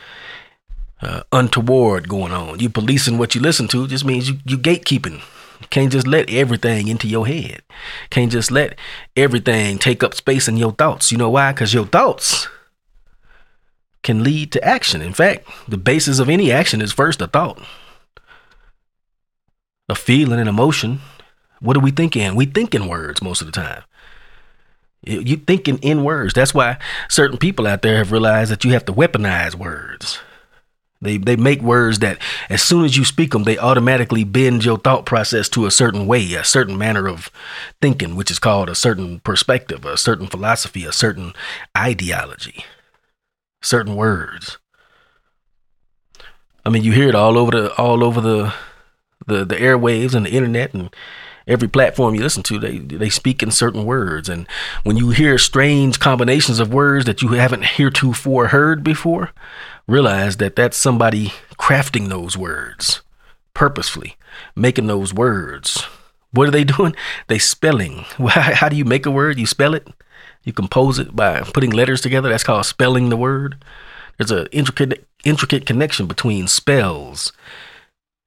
uh, 1.02 1.24
untoward 1.32 2.10
going 2.10 2.32
on. 2.32 2.60
You 2.60 2.70
policing 2.70 3.18
what 3.18 3.36
you 3.36 3.42
listen 3.42 3.68
to 3.70 3.88
just 3.88 4.06
means 4.06 4.30
you, 4.30 4.38
you 4.46 4.58
gatekeeping 4.58 5.22
can't 5.70 5.92
just 5.92 6.08
let 6.08 6.30
everything 6.30 6.88
into 6.88 7.08
your 7.08 7.28
head. 7.28 7.62
Can't 8.10 8.32
just 8.32 8.50
let 8.50 8.78
everything 9.16 9.78
take 9.78 10.04
up 10.04 10.14
space 10.14 10.48
in 10.48 10.58
your 10.58 10.72
thoughts. 10.72 11.12
You 11.12 11.18
know 11.18 11.30
why? 11.30 11.52
Because 11.52 11.74
your 11.74 11.86
thoughts 11.86 12.48
can 14.02 14.24
lead 14.24 14.52
to 14.54 14.64
action. 14.64 15.02
In 15.02 15.14
fact, 15.14 15.48
the 15.68 15.78
basis 15.78 16.20
of 16.20 16.30
any 16.30 16.52
action 16.52 16.82
is 16.82 16.94
first 16.94 17.22
a 17.22 17.28
thought, 17.28 17.62
a 19.90 19.96
feeling, 19.96 20.40
an 20.40 20.48
emotion. 20.48 21.02
What 21.60 21.78
are 21.78 21.82
we 21.82 21.92
thinking? 21.92 22.36
We 22.36 22.46
think 22.46 22.74
in 22.74 22.88
words 22.88 23.22
most 23.22 23.42
of 23.42 23.48
the 23.48 23.52
time. 23.52 23.84
You 25.02 25.38
thinking 25.38 25.78
in 25.78 26.04
words. 26.04 26.34
That's 26.34 26.54
why 26.54 26.78
certain 27.08 27.38
people 27.38 27.66
out 27.66 27.82
there 27.82 27.98
have 27.98 28.12
realized 28.12 28.52
that 28.52 28.66
you 28.66 28.72
have 28.72 28.86
to 28.86 28.94
weaponize 28.94 29.56
words. 29.56 30.20
They 31.02 31.18
they 31.18 31.38
make 31.38 31.62
words 31.62 32.00
that 32.00 32.18
as 32.50 32.62
soon 32.62 32.84
as 32.84 32.98
you 32.98 33.06
speak 33.06 33.32
them, 33.32 33.44
they 33.44 33.58
automatically 33.58 34.26
bend 34.26 34.66
your 34.66 34.78
thought 34.78 35.06
process 35.06 35.48
to 35.50 35.66
a 35.66 35.72
certain 35.72 36.06
way, 36.06 36.34
a 36.34 36.44
certain 36.44 36.78
manner 36.78 37.08
of 37.08 37.32
thinking, 37.82 38.18
which 38.18 38.30
is 38.30 38.40
called 38.40 38.70
a 38.70 38.76
certain 38.76 39.22
perspective, 39.22 39.86
a 39.86 39.96
certain 39.96 40.28
philosophy, 40.28 40.84
a 40.84 40.92
certain 40.92 41.32
ideology, 41.78 42.66
certain 43.62 43.96
words. 43.96 44.58
I 46.66 46.70
mean, 46.70 46.84
you 46.84 46.92
hear 46.92 47.08
it 47.08 47.16
all 47.16 47.38
over 47.38 47.52
the 47.52 47.74
all 47.76 48.04
over 48.04 48.20
the 48.20 48.54
the 49.26 49.46
the 49.46 49.56
airwaves 49.56 50.14
and 50.14 50.26
the 50.26 50.32
internet 50.32 50.74
and 50.74 50.94
every 51.50 51.68
platform 51.68 52.16
you 52.16 52.22
listen 52.22 52.44
to, 52.44 52.60
they 52.60 52.78
they 52.78 53.10
speak 53.10 53.44
in 53.44 53.52
certain 53.52 53.84
words. 53.84 54.30
And 54.30 54.48
when 54.84 54.96
you 54.96 55.10
hear 55.10 55.38
strange 55.38 56.00
combinations 56.00 56.60
of 56.60 56.74
words 56.74 57.06
that 57.06 57.22
you 57.22 57.30
haven't 57.30 57.66
heretofore 57.66 58.48
heard 58.48 58.84
before, 58.84 59.32
realize 59.88 60.38
that 60.38 60.56
that's 60.56 60.78
somebody 60.78 61.34
crafting 61.58 62.08
those 62.08 62.38
words 62.38 63.02
purposefully, 63.54 64.16
making 64.56 64.88
those 64.88 65.14
words. 65.14 65.86
What 66.32 66.48
are 66.48 66.52
they 66.52 66.64
doing? 66.78 66.96
They 67.28 67.40
spelling. 67.40 68.06
How 68.30 68.70
do 68.70 68.78
you 68.78 68.86
make 68.86 69.06
a 69.06 69.12
word? 69.12 69.38
You 69.38 69.46
spell 69.46 69.74
it. 69.74 69.88
You 70.46 70.54
compose 70.54 71.00
it 71.00 71.14
by 71.16 71.42
putting 71.42 71.72
letters 71.72 72.00
together. 72.00 72.30
That's 72.30 72.46
called 72.46 72.66
spelling 72.66 73.10
the 73.10 73.18
word. 73.18 73.64
There's 74.18 74.32
an 74.32 74.48
intricate 74.52 75.06
intricate 75.26 75.66
connection 75.66 76.08
between 76.08 76.48
spells 76.48 77.34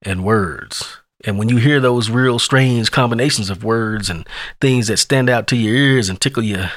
and 0.02 0.24
words. 0.24 0.98
And 1.24 1.38
when 1.38 1.48
you 1.48 1.56
hear 1.56 1.80
those 1.80 2.10
real 2.10 2.38
strange 2.38 2.90
combinations 2.90 3.50
of 3.50 3.64
words 3.64 4.10
and 4.10 4.26
things 4.60 4.88
that 4.88 4.98
stand 4.98 5.30
out 5.30 5.46
to 5.48 5.56
your 5.56 5.74
ears 5.74 6.08
and 6.08 6.20
tickle 6.20 6.42
your 6.42 6.70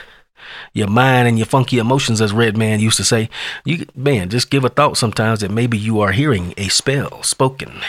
your 0.74 0.88
mind 0.88 1.28
and 1.28 1.40
your 1.40 1.46
funky 1.46 1.80
emotions, 1.80 2.22
as 2.22 2.34
Redman 2.34 2.80
used 2.80 2.98
to 2.98 3.04
say. 3.04 3.30
You 3.64 3.86
man, 3.96 4.30
just 4.30 4.50
give 4.50 4.64
a 4.64 4.70
thought 4.70 4.98
sometimes 4.98 5.40
that 5.40 5.52
maybe 5.52 5.78
you 5.78 6.00
are 6.02 6.12
hearing 6.12 6.54
a 6.58 6.68
spell 6.68 7.24
spoken. 7.24 7.82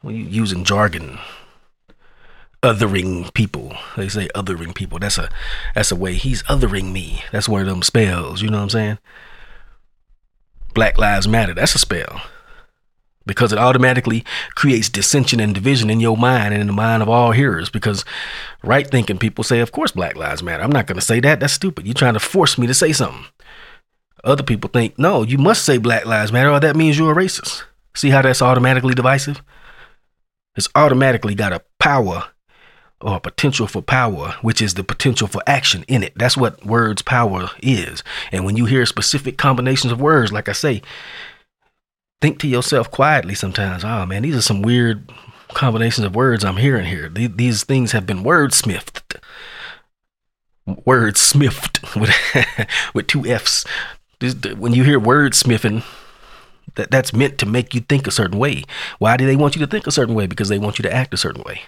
When 0.00 0.14
you 0.16 0.24
using 0.24 0.64
jargon, 0.64 1.18
othering 2.62 3.32
people. 3.34 3.74
They 3.96 4.08
say 4.08 4.28
othering 4.34 4.74
people. 4.74 4.98
That's 4.98 5.18
a 5.18 5.28
that's 5.74 5.92
a 5.92 5.96
way 5.96 6.14
he's 6.14 6.42
othering 6.44 6.92
me. 6.92 7.24
That's 7.32 7.48
one 7.48 7.60
of 7.60 7.66
them 7.66 7.82
spells. 7.82 8.40
You 8.40 8.48
know 8.48 8.58
what 8.58 8.64
I'm 8.64 8.70
saying? 8.70 8.98
Black 10.72 10.98
Lives 10.98 11.28
Matter. 11.28 11.54
That's 11.54 11.74
a 11.74 11.78
spell 11.78 12.22
because 13.26 13.52
it 13.52 13.58
automatically 13.58 14.24
creates 14.54 14.88
dissension 14.88 15.40
and 15.40 15.54
division 15.54 15.90
in 15.90 16.00
your 16.00 16.16
mind 16.16 16.52
and 16.52 16.60
in 16.60 16.66
the 16.66 16.72
mind 16.72 17.02
of 17.02 17.08
all 17.08 17.32
hearers. 17.32 17.70
Because 17.70 18.04
right 18.62 18.86
thinking 18.86 19.18
people 19.18 19.44
say, 19.44 19.60
of 19.60 19.72
course, 19.72 19.92
Black 19.92 20.16
Lives 20.16 20.42
Matter. 20.42 20.62
I'm 20.62 20.72
not 20.72 20.86
going 20.86 20.98
to 20.98 21.04
say 21.04 21.20
that. 21.20 21.40
That's 21.40 21.52
stupid. 21.52 21.86
You're 21.86 21.94
trying 21.94 22.14
to 22.14 22.20
force 22.20 22.58
me 22.58 22.66
to 22.66 22.74
say 22.74 22.92
something. 22.92 23.24
Other 24.22 24.42
people 24.42 24.70
think, 24.70 24.98
no, 24.98 25.22
you 25.22 25.38
must 25.38 25.64
say 25.64 25.78
Black 25.78 26.06
Lives 26.06 26.32
Matter 26.32 26.50
or 26.50 26.60
that 26.60 26.76
means 26.76 26.98
you're 26.98 27.12
a 27.12 27.16
racist. 27.16 27.62
See 27.94 28.10
how 28.10 28.22
that's 28.22 28.42
automatically 28.42 28.94
divisive? 28.94 29.42
It's 30.56 30.68
automatically 30.74 31.34
got 31.34 31.52
a 31.52 31.62
power 31.78 32.24
or 33.00 33.16
a 33.16 33.20
potential 33.20 33.66
for 33.66 33.82
power, 33.82 34.34
which 34.40 34.62
is 34.62 34.74
the 34.74 34.84
potential 34.84 35.28
for 35.28 35.42
action 35.46 35.84
in 35.88 36.02
it. 36.02 36.12
That's 36.16 36.36
what 36.36 36.64
words 36.64 37.02
power 37.02 37.50
is. 37.62 38.02
And 38.32 38.44
when 38.44 38.56
you 38.56 38.64
hear 38.64 38.86
specific 38.86 39.36
combinations 39.36 39.92
of 39.92 40.00
words, 40.00 40.32
like 40.32 40.48
I 40.48 40.52
say, 40.52 40.80
think 42.24 42.38
to 42.38 42.48
yourself 42.48 42.90
quietly 42.90 43.34
sometimes, 43.34 43.84
oh 43.84 44.06
man, 44.06 44.22
these 44.22 44.34
are 44.34 44.40
some 44.40 44.62
weird 44.62 45.12
combinations 45.48 46.06
of 46.06 46.14
words 46.14 46.42
I'm 46.42 46.56
hearing 46.56 46.86
here. 46.86 47.10
These 47.10 47.64
things 47.64 47.92
have 47.92 48.06
been 48.06 48.24
wordsmithed. 48.24 49.20
Wordsmithed 50.66 52.00
with 52.00 52.68
with 52.94 53.06
two 53.08 53.26
F's. 53.26 53.66
When 54.56 54.72
you 54.72 54.84
hear 54.84 54.98
wordsmithing, 54.98 55.84
that 56.76 56.90
that's 56.90 57.12
meant 57.12 57.36
to 57.40 57.46
make 57.46 57.74
you 57.74 57.82
think 57.82 58.06
a 58.06 58.10
certain 58.10 58.38
way. 58.38 58.64
Why 58.98 59.18
do 59.18 59.26
they 59.26 59.36
want 59.36 59.54
you 59.54 59.60
to 59.60 59.70
think 59.70 59.86
a 59.86 59.92
certain 59.92 60.14
way? 60.14 60.26
Because 60.26 60.48
they 60.48 60.58
want 60.58 60.78
you 60.78 60.82
to 60.84 60.92
act 60.92 61.12
a 61.12 61.18
certain 61.18 61.42
way. 61.42 61.60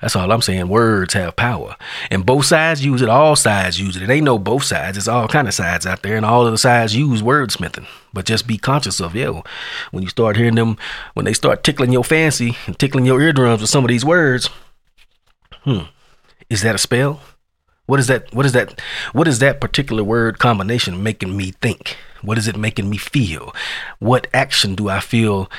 That's 0.00 0.16
all 0.16 0.30
I'm 0.30 0.42
saying. 0.42 0.68
Words 0.68 1.14
have 1.14 1.36
power. 1.36 1.76
And 2.10 2.26
both 2.26 2.46
sides 2.46 2.84
use 2.84 3.00
it. 3.00 3.08
All 3.08 3.36
sides 3.36 3.80
use 3.80 3.96
it. 3.96 4.02
It 4.02 4.10
ain't 4.10 4.24
no 4.24 4.38
both 4.38 4.64
sides. 4.64 4.98
It's 4.98 5.08
all 5.08 5.28
kind 5.28 5.48
of 5.48 5.54
sides 5.54 5.86
out 5.86 6.02
there. 6.02 6.16
And 6.16 6.26
all 6.26 6.44
of 6.44 6.52
the 6.52 6.58
sides 6.58 6.94
use 6.94 7.22
wordsmithing. 7.22 7.86
But 8.12 8.26
just 8.26 8.46
be 8.46 8.58
conscious 8.58 9.00
of, 9.00 9.14
yo, 9.14 9.44
when 9.92 10.02
you 10.02 10.08
start 10.08 10.36
hearing 10.36 10.56
them, 10.56 10.76
when 11.14 11.24
they 11.24 11.32
start 11.32 11.64
tickling 11.64 11.92
your 11.92 12.04
fancy 12.04 12.56
and 12.66 12.78
tickling 12.78 13.06
your 13.06 13.20
eardrums 13.20 13.60
with 13.60 13.70
some 13.70 13.84
of 13.84 13.88
these 13.88 14.04
words, 14.04 14.50
hmm, 15.62 15.84
is 16.50 16.62
that 16.62 16.74
a 16.74 16.78
spell? 16.78 17.20
What 17.86 18.00
is 18.00 18.06
that? 18.06 18.32
What 18.34 18.46
is 18.46 18.52
that? 18.52 18.80
What 19.12 19.28
is 19.28 19.38
that 19.40 19.60
particular 19.60 20.02
word 20.02 20.38
combination 20.38 21.02
making 21.02 21.36
me 21.36 21.52
think? 21.52 21.96
What 22.22 22.38
is 22.38 22.48
it 22.48 22.56
making 22.56 22.88
me 22.88 22.96
feel? 22.96 23.54
What 23.98 24.26
action 24.32 24.74
do 24.74 24.88
I 24.88 25.00
feel 25.00 25.50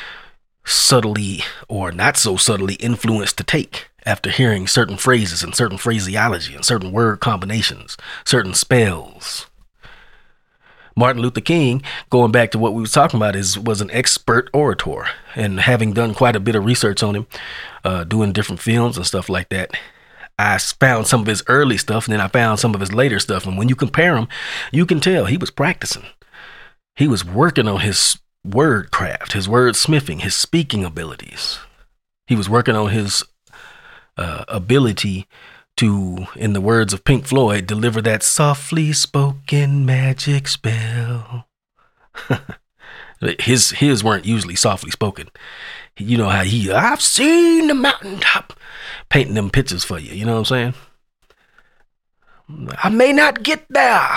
subtly 0.65 1.41
or 1.67 1.91
not 1.91 2.17
so 2.17 2.35
subtly 2.35 2.75
influenced 2.75 3.37
to 3.37 3.43
take? 3.43 3.89
After 4.05 4.29
hearing 4.29 4.67
certain 4.67 4.97
phrases 4.97 5.43
and 5.43 5.55
certain 5.55 5.77
phraseology 5.77 6.55
and 6.55 6.63
certain 6.63 6.91
word 6.91 7.19
combinations, 7.19 7.97
certain 8.25 8.53
spells. 8.53 9.47
Martin 10.97 11.21
Luther 11.21 11.41
King, 11.41 11.81
going 12.09 12.31
back 12.31 12.51
to 12.51 12.59
what 12.59 12.73
we 12.73 12.81
were 12.81 12.87
talking 12.87 13.17
about, 13.17 13.35
is 13.35 13.59
was 13.59 13.81
an 13.81 13.91
expert 13.91 14.49
orator, 14.53 15.07
and 15.35 15.59
having 15.59 15.91
done 15.91 16.13
quite 16.13 16.37
a 16.37 16.39
bit 16.39 16.55
of 16.55 16.63
research 16.63 17.03
on 17.03 17.15
him, 17.15 17.27
uh, 17.83 18.05
doing 18.05 18.31
different 18.31 18.61
films 18.61 18.95
and 18.95 19.05
stuff 19.05 19.27
like 19.27 19.49
that, 19.49 19.71
I 20.39 20.57
found 20.57 21.07
some 21.07 21.21
of 21.21 21.27
his 21.27 21.43
early 21.47 21.77
stuff, 21.77 22.05
and 22.05 22.13
then 22.13 22.21
I 22.21 22.29
found 22.29 22.59
some 22.59 22.73
of 22.73 22.79
his 22.79 22.93
later 22.93 23.19
stuff. 23.19 23.45
And 23.45 23.57
when 23.57 23.67
you 23.67 23.75
compare 23.75 24.15
them, 24.15 24.29
you 24.71 24.85
can 24.85 25.01
tell 25.01 25.25
he 25.25 25.37
was 25.37 25.51
practicing. 25.51 26.05
He 26.95 27.07
was 27.09 27.25
working 27.25 27.67
on 27.67 27.81
his 27.81 28.17
word 28.45 28.91
craft, 28.91 29.33
his 29.33 29.49
word 29.49 29.75
smithing, 29.75 30.19
his 30.19 30.35
speaking 30.35 30.85
abilities. 30.85 31.59
He 32.27 32.35
was 32.35 32.49
working 32.49 32.75
on 32.75 32.89
his 32.89 33.23
uh, 34.17 34.45
ability 34.47 35.27
to, 35.77 36.27
in 36.35 36.53
the 36.53 36.61
words 36.61 36.93
of 36.93 37.03
Pink 37.03 37.25
Floyd, 37.25 37.67
deliver 37.67 38.01
that 38.01 38.23
softly 38.23 38.93
spoken 38.93 39.85
magic 39.85 40.47
spell. 40.47 41.47
his 43.39 43.71
his 43.71 44.03
weren't 44.03 44.25
usually 44.25 44.55
softly 44.55 44.91
spoken. 44.91 45.29
You 45.97 46.17
know 46.17 46.29
how 46.29 46.43
he 46.43 46.71
I've 46.71 47.01
seen 47.01 47.67
the 47.67 47.73
mountaintop 47.73 48.53
painting 49.09 49.35
them 49.35 49.49
pictures 49.49 49.83
for 49.83 49.99
you. 49.99 50.13
You 50.13 50.25
know 50.25 50.33
what 50.33 50.51
I'm 50.51 50.73
saying? 52.45 52.73
I 52.83 52.89
may 52.89 53.11
not 53.11 53.43
get 53.43 53.65
there. 53.69 54.15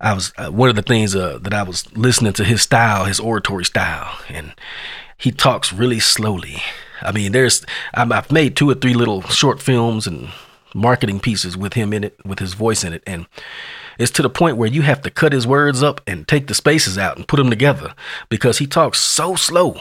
I 0.00 0.12
was 0.12 0.32
uh, 0.36 0.50
one 0.50 0.68
of 0.68 0.76
the 0.76 0.82
things 0.82 1.16
uh, 1.16 1.38
that 1.42 1.54
I 1.54 1.62
was 1.62 1.90
listening 1.96 2.34
to 2.34 2.44
his 2.44 2.62
style, 2.62 3.06
his 3.06 3.18
oratory 3.18 3.64
style, 3.64 4.18
and 4.28 4.54
he 5.16 5.30
talks 5.30 5.72
really 5.72 6.00
slowly 6.00 6.62
I 7.02 7.12
mean, 7.12 7.32
there's 7.32 7.64
I've 7.94 8.30
made 8.32 8.56
two 8.56 8.70
or 8.70 8.74
three 8.74 8.94
little 8.94 9.22
short 9.22 9.60
films 9.60 10.06
and 10.06 10.30
marketing 10.74 11.20
pieces 11.20 11.56
with 11.56 11.74
him 11.74 11.92
in 11.92 12.04
it, 12.04 12.18
with 12.24 12.38
his 12.38 12.54
voice 12.54 12.84
in 12.84 12.92
it, 12.92 13.02
and 13.06 13.26
it's 13.98 14.10
to 14.12 14.22
the 14.22 14.30
point 14.30 14.56
where 14.56 14.68
you 14.68 14.82
have 14.82 15.00
to 15.02 15.10
cut 15.10 15.32
his 15.32 15.46
words 15.46 15.82
up 15.82 16.00
and 16.06 16.28
take 16.28 16.46
the 16.46 16.54
spaces 16.54 16.98
out 16.98 17.16
and 17.16 17.28
put 17.28 17.38
them 17.38 17.50
together 17.50 17.94
because 18.28 18.58
he 18.58 18.66
talks 18.66 18.98
so 18.98 19.34
slow. 19.34 19.76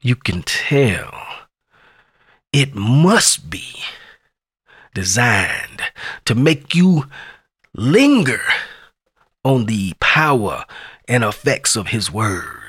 You 0.00 0.16
can 0.16 0.42
tell 0.42 1.12
it 2.52 2.74
must 2.74 3.48
be 3.50 3.84
designed 4.94 5.82
to 6.24 6.34
make 6.34 6.74
you 6.74 7.04
linger 7.74 8.40
on 9.44 9.66
the 9.66 9.94
power 10.00 10.64
and 11.06 11.22
effects 11.22 11.76
of 11.76 11.88
his 11.88 12.10
words. 12.10 12.59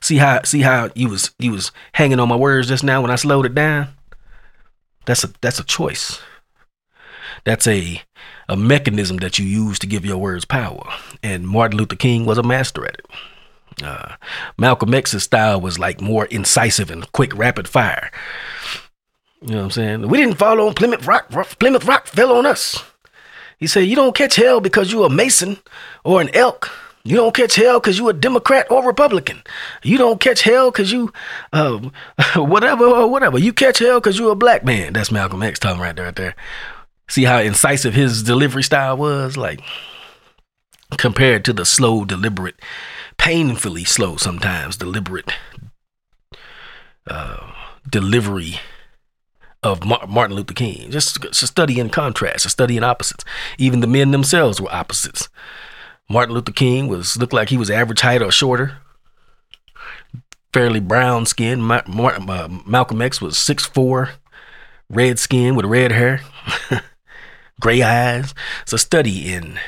See 0.00 0.16
how 0.18 0.42
see 0.42 0.60
how 0.60 0.90
you 0.94 1.08
was 1.08 1.34
you 1.38 1.52
was 1.52 1.72
hanging 1.92 2.20
on 2.20 2.28
my 2.28 2.36
words 2.36 2.68
just 2.68 2.84
now 2.84 3.00
when 3.02 3.10
I 3.10 3.16
slowed 3.16 3.46
it 3.46 3.54
down? 3.54 3.88
That's 5.06 5.24
a 5.24 5.30
that's 5.40 5.58
a 5.58 5.64
choice. 5.64 6.20
That's 7.44 7.66
a 7.66 8.02
a 8.48 8.56
mechanism 8.56 9.16
that 9.18 9.38
you 9.38 9.46
use 9.46 9.78
to 9.78 9.86
give 9.86 10.04
your 10.04 10.18
words 10.18 10.44
power. 10.44 10.86
And 11.22 11.48
Martin 11.48 11.78
Luther 11.78 11.96
King 11.96 12.26
was 12.26 12.38
a 12.38 12.42
master 12.42 12.84
at 12.84 12.96
it. 12.96 13.06
Uh, 13.82 14.16
Malcolm 14.56 14.94
X's 14.94 15.24
style 15.24 15.60
was 15.60 15.78
like 15.78 16.00
more 16.00 16.26
incisive 16.26 16.90
and 16.90 17.10
quick, 17.12 17.36
rapid 17.36 17.68
fire. 17.68 18.10
You 19.42 19.48
know 19.48 19.56
what 19.58 19.64
I'm 19.64 19.70
saying? 19.70 20.08
We 20.08 20.18
didn't 20.18 20.36
fall 20.36 20.60
on 20.60 20.74
Plymouth 20.74 21.06
Rock. 21.06 21.30
Plymouth 21.58 21.84
Rock 21.84 22.06
fell 22.06 22.32
on 22.32 22.46
us. 22.46 22.82
He 23.58 23.66
said, 23.66 23.80
"You 23.86 23.96
don't 23.96 24.14
catch 24.14 24.36
hell 24.36 24.60
because 24.60 24.92
you're 24.92 25.06
a 25.06 25.10
Mason 25.10 25.58
or 26.04 26.20
an 26.20 26.34
elk. 26.34 26.70
You 27.06 27.16
don't 27.16 27.34
catch 27.34 27.54
hell 27.54 27.78
because 27.78 27.98
you 27.98 28.08
a 28.08 28.12
Democrat 28.12 28.70
or 28.70 28.84
Republican. 28.84 29.42
You 29.84 29.96
don't 29.96 30.18
catch 30.18 30.42
hell 30.42 30.70
because 30.70 30.90
you, 30.90 31.12
uh, 31.52 31.78
whatever 32.36 32.84
or 32.84 33.08
whatever. 33.08 33.38
You 33.38 33.52
catch 33.52 33.78
hell 33.78 34.00
because 34.00 34.18
you 34.18 34.30
a 34.30 34.34
black 34.34 34.64
man. 34.64 34.92
That's 34.92 35.12
Malcolm 35.12 35.42
X 35.42 35.58
talking 35.60 35.80
right 35.80 35.94
there, 35.94 36.06
right 36.06 36.16
there. 36.16 36.34
See 37.08 37.22
how 37.22 37.38
incisive 37.38 37.94
his 37.94 38.24
delivery 38.24 38.64
style 38.64 38.96
was, 38.96 39.36
like 39.36 39.60
compared 40.98 41.44
to 41.44 41.52
the 41.52 41.64
slow, 41.64 42.04
deliberate, 42.04 42.56
painfully 43.18 43.84
slow 43.84 44.16
sometimes, 44.16 44.76
deliberate 44.76 45.32
uh, 47.06 47.52
delivery 47.88 48.56
of 49.62 49.84
Martin 49.84 50.36
Luther 50.36 50.54
King. 50.54 50.90
Just 50.90 51.24
a 51.24 51.46
study 51.46 51.78
in 51.78 51.90
contrast, 51.90 52.46
a 52.46 52.50
study 52.50 52.76
in 52.76 52.84
opposites. 52.84 53.24
Even 53.58 53.80
the 53.80 53.86
men 53.86 54.10
themselves 54.10 54.60
were 54.60 54.72
opposites. 54.72 55.28
Martin 56.08 56.34
Luther 56.34 56.52
King 56.52 56.88
was 56.88 57.16
looked 57.16 57.32
like 57.32 57.48
he 57.48 57.56
was 57.56 57.70
average 57.70 58.00
height 58.00 58.22
or 58.22 58.30
shorter, 58.30 58.78
fairly 60.52 60.80
brown 60.80 61.26
skin. 61.26 61.60
Ma- 61.60 61.82
uh, 61.86 62.48
Malcolm 62.66 63.02
X 63.02 63.20
was 63.20 63.36
six 63.36 63.66
four, 63.66 64.10
red 64.88 65.18
skin 65.18 65.54
with 65.56 65.66
red 65.66 65.92
hair, 65.92 66.20
gray 67.60 67.82
eyes. 67.82 68.34
It's 68.62 68.72
a 68.72 68.78
study 68.78 69.32
in 69.32 69.58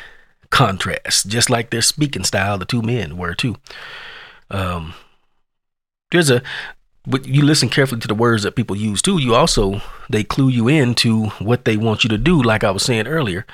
contrast, 0.51 1.29
just 1.29 1.51
like 1.51 1.71
their 1.71 1.83
speaking 1.83 2.25
style. 2.25 2.59
The 2.59 2.65
two 2.65 2.83
men 2.83 3.17
were 3.17 3.35
too. 3.35 3.57
Um, 4.51 4.95
there's 6.11 6.31
a 6.31 6.43
but 7.09 7.27
you 7.27 7.43
listen 7.43 7.71
carefully 7.71 8.01
to 8.03 8.09
the 8.09 8.15
words 8.15 8.43
that 8.43 8.55
people 8.55 8.77
use 8.77 9.01
too. 9.01 9.19
You 9.19 9.35
also 9.35 9.81
they 10.11 10.23
clue 10.23 10.49
you 10.49 10.69
in 10.69 10.95
to 10.97 11.27
what 11.41 11.65
they 11.65 11.77
want 11.77 12.05
you 12.05 12.11
to 12.11 12.19
do. 12.19 12.41
Like 12.41 12.63
I 12.63 12.71
was 12.71 12.83
saying 12.83 13.07
earlier, 13.07 13.47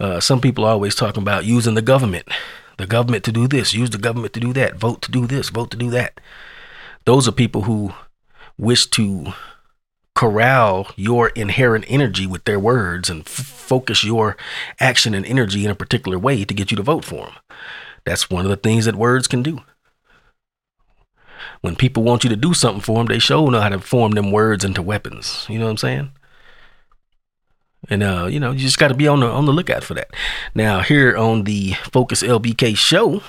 uh, 0.00 0.20
some 0.20 0.40
people 0.40 0.64
are 0.64 0.72
always 0.72 0.96
talking 0.96 1.22
about 1.22 1.44
using 1.44 1.74
the 1.74 1.82
government, 1.82 2.28
the 2.76 2.86
government 2.86 3.24
to 3.24 3.32
do 3.32 3.46
this, 3.46 3.72
use 3.72 3.90
the 3.90 3.98
government 3.98 4.32
to 4.34 4.40
do 4.40 4.52
that, 4.54 4.76
vote 4.76 5.02
to 5.02 5.12
do 5.12 5.26
this, 5.26 5.50
vote 5.50 5.70
to 5.70 5.76
do 5.76 5.88
that. 5.90 6.20
Those 7.04 7.28
are 7.28 7.32
people 7.32 7.62
who 7.62 7.94
wish 8.58 8.86
to 8.86 9.32
corral 10.16 10.88
your 10.96 11.28
inherent 11.28 11.84
energy 11.88 12.26
with 12.26 12.44
their 12.44 12.58
words 12.58 13.08
and 13.08 13.20
f- 13.20 13.28
focus 13.28 14.02
your 14.02 14.36
action 14.80 15.14
and 15.14 15.24
energy 15.26 15.64
in 15.64 15.70
a 15.70 15.76
particular 15.76 16.18
way 16.18 16.44
to 16.44 16.54
get 16.54 16.70
you 16.70 16.76
to 16.76 16.82
vote 16.82 17.04
for 17.04 17.26
them. 17.26 17.34
That's 18.04 18.30
one 18.30 18.44
of 18.44 18.50
the 18.50 18.56
things 18.56 18.86
that 18.86 18.96
words 18.96 19.28
can 19.28 19.42
do 19.42 19.60
when 21.60 21.76
people 21.76 22.02
want 22.02 22.24
you 22.24 22.30
to 22.30 22.36
do 22.36 22.54
something 22.54 22.80
for 22.80 22.98
them, 22.98 23.06
they 23.06 23.18
show 23.18 23.48
know 23.48 23.60
how 23.60 23.68
to 23.68 23.78
form 23.78 24.12
them 24.12 24.32
words 24.32 24.64
into 24.64 24.82
weapons. 24.82 25.46
You 25.48 25.58
know 25.58 25.66
what 25.66 25.72
I'm 25.72 25.76
saying? 25.78 26.10
And 27.88 28.02
uh, 28.02 28.26
you 28.30 28.40
know, 28.40 28.52
you 28.52 28.60
just 28.60 28.78
got 28.78 28.88
to 28.88 28.94
be 28.94 29.08
on 29.08 29.20
the 29.20 29.26
on 29.26 29.46
the 29.46 29.52
lookout 29.52 29.84
for 29.84 29.94
that. 29.94 30.10
Now, 30.54 30.80
here 30.80 31.16
on 31.16 31.44
the 31.44 31.72
Focus 31.92 32.22
LBK 32.22 32.76
show, 32.76 33.22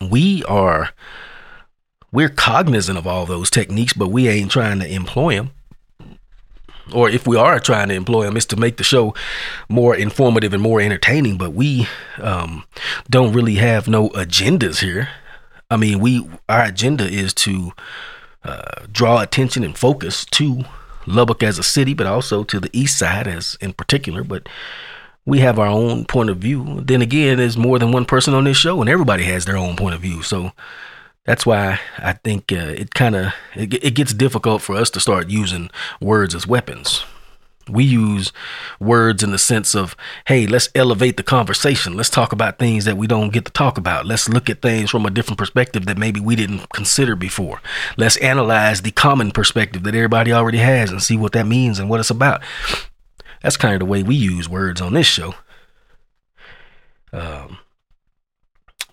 we 0.00 0.44
are 0.44 0.90
we're 2.12 2.28
cognizant 2.28 2.96
of 2.96 3.06
all 3.06 3.26
those 3.26 3.50
techniques, 3.50 3.92
but 3.92 4.08
we 4.08 4.28
ain't 4.28 4.50
trying 4.50 4.78
to 4.80 4.92
employ 4.92 5.34
them. 5.34 5.50
Or 6.92 7.08
if 7.08 7.26
we 7.26 7.36
are 7.36 7.58
trying 7.58 7.88
to 7.88 7.94
employ 7.94 8.24
them, 8.24 8.36
it's 8.36 8.46
to 8.46 8.56
make 8.56 8.76
the 8.76 8.84
show 8.84 9.14
more 9.68 9.96
informative 9.96 10.52
and 10.52 10.62
more 10.62 10.80
entertaining. 10.80 11.38
But 11.38 11.54
we 11.54 11.88
um, 12.18 12.64
don't 13.08 13.32
really 13.32 13.54
have 13.56 13.88
no 13.88 14.10
agendas 14.10 14.80
here. 14.80 15.08
I 15.70 15.76
mean, 15.76 16.00
we 16.00 16.28
our 16.48 16.64
agenda 16.64 17.04
is 17.08 17.34
to 17.34 17.72
uh, 18.44 18.86
draw 18.92 19.20
attention 19.20 19.64
and 19.64 19.76
focus 19.76 20.24
to 20.26 20.64
Lubbock 21.06 21.42
as 21.42 21.58
a 21.58 21.62
city, 21.62 21.94
but 21.94 22.06
also 22.06 22.44
to 22.44 22.60
the 22.60 22.70
east 22.72 22.98
side 22.98 23.26
as 23.26 23.56
in 23.60 23.72
particular. 23.72 24.24
But 24.24 24.48
we 25.26 25.40
have 25.40 25.58
our 25.58 25.66
own 25.66 26.04
point 26.04 26.30
of 26.30 26.38
view. 26.38 26.80
Then 26.82 27.02
again, 27.02 27.38
there's 27.38 27.56
more 27.56 27.78
than 27.78 27.92
one 27.92 28.04
person 28.04 28.34
on 28.34 28.44
this 28.44 28.56
show, 28.56 28.80
and 28.80 28.90
everybody 28.90 29.24
has 29.24 29.44
their 29.44 29.56
own 29.56 29.76
point 29.76 29.94
of 29.94 30.00
view. 30.00 30.22
So 30.22 30.52
that's 31.24 31.46
why 31.46 31.80
I 31.98 32.12
think 32.12 32.52
uh, 32.52 32.56
it 32.56 32.94
kind 32.94 33.16
of 33.16 33.32
it, 33.54 33.72
it 33.82 33.94
gets 33.94 34.12
difficult 34.12 34.62
for 34.62 34.76
us 34.76 34.90
to 34.90 35.00
start 35.00 35.30
using 35.30 35.70
words 36.00 36.34
as 36.34 36.46
weapons. 36.46 37.04
We 37.68 37.84
use 37.84 38.32
words 38.78 39.22
in 39.22 39.30
the 39.30 39.38
sense 39.38 39.74
of, 39.74 39.96
hey, 40.26 40.46
let's 40.46 40.68
elevate 40.74 41.16
the 41.16 41.22
conversation. 41.22 41.96
Let's 41.96 42.10
talk 42.10 42.32
about 42.32 42.58
things 42.58 42.84
that 42.84 42.96
we 42.96 43.06
don't 43.06 43.32
get 43.32 43.44
to 43.46 43.52
talk 43.52 43.78
about. 43.78 44.06
Let's 44.06 44.28
look 44.28 44.50
at 44.50 44.62
things 44.62 44.90
from 44.90 45.06
a 45.06 45.10
different 45.10 45.38
perspective 45.38 45.86
that 45.86 45.98
maybe 45.98 46.20
we 46.20 46.36
didn't 46.36 46.68
consider 46.70 47.16
before. 47.16 47.60
Let's 47.96 48.16
analyze 48.18 48.82
the 48.82 48.90
common 48.90 49.30
perspective 49.30 49.82
that 49.84 49.94
everybody 49.94 50.32
already 50.32 50.58
has 50.58 50.90
and 50.90 51.02
see 51.02 51.16
what 51.16 51.32
that 51.32 51.46
means 51.46 51.78
and 51.78 51.88
what 51.88 52.00
it's 52.00 52.10
about. 52.10 52.42
That's 53.42 53.56
kind 53.56 53.74
of 53.74 53.80
the 53.80 53.86
way 53.86 54.02
we 54.02 54.14
use 54.14 54.48
words 54.48 54.80
on 54.80 54.94
this 54.94 55.06
show. 55.06 55.34
Um, 57.12 57.58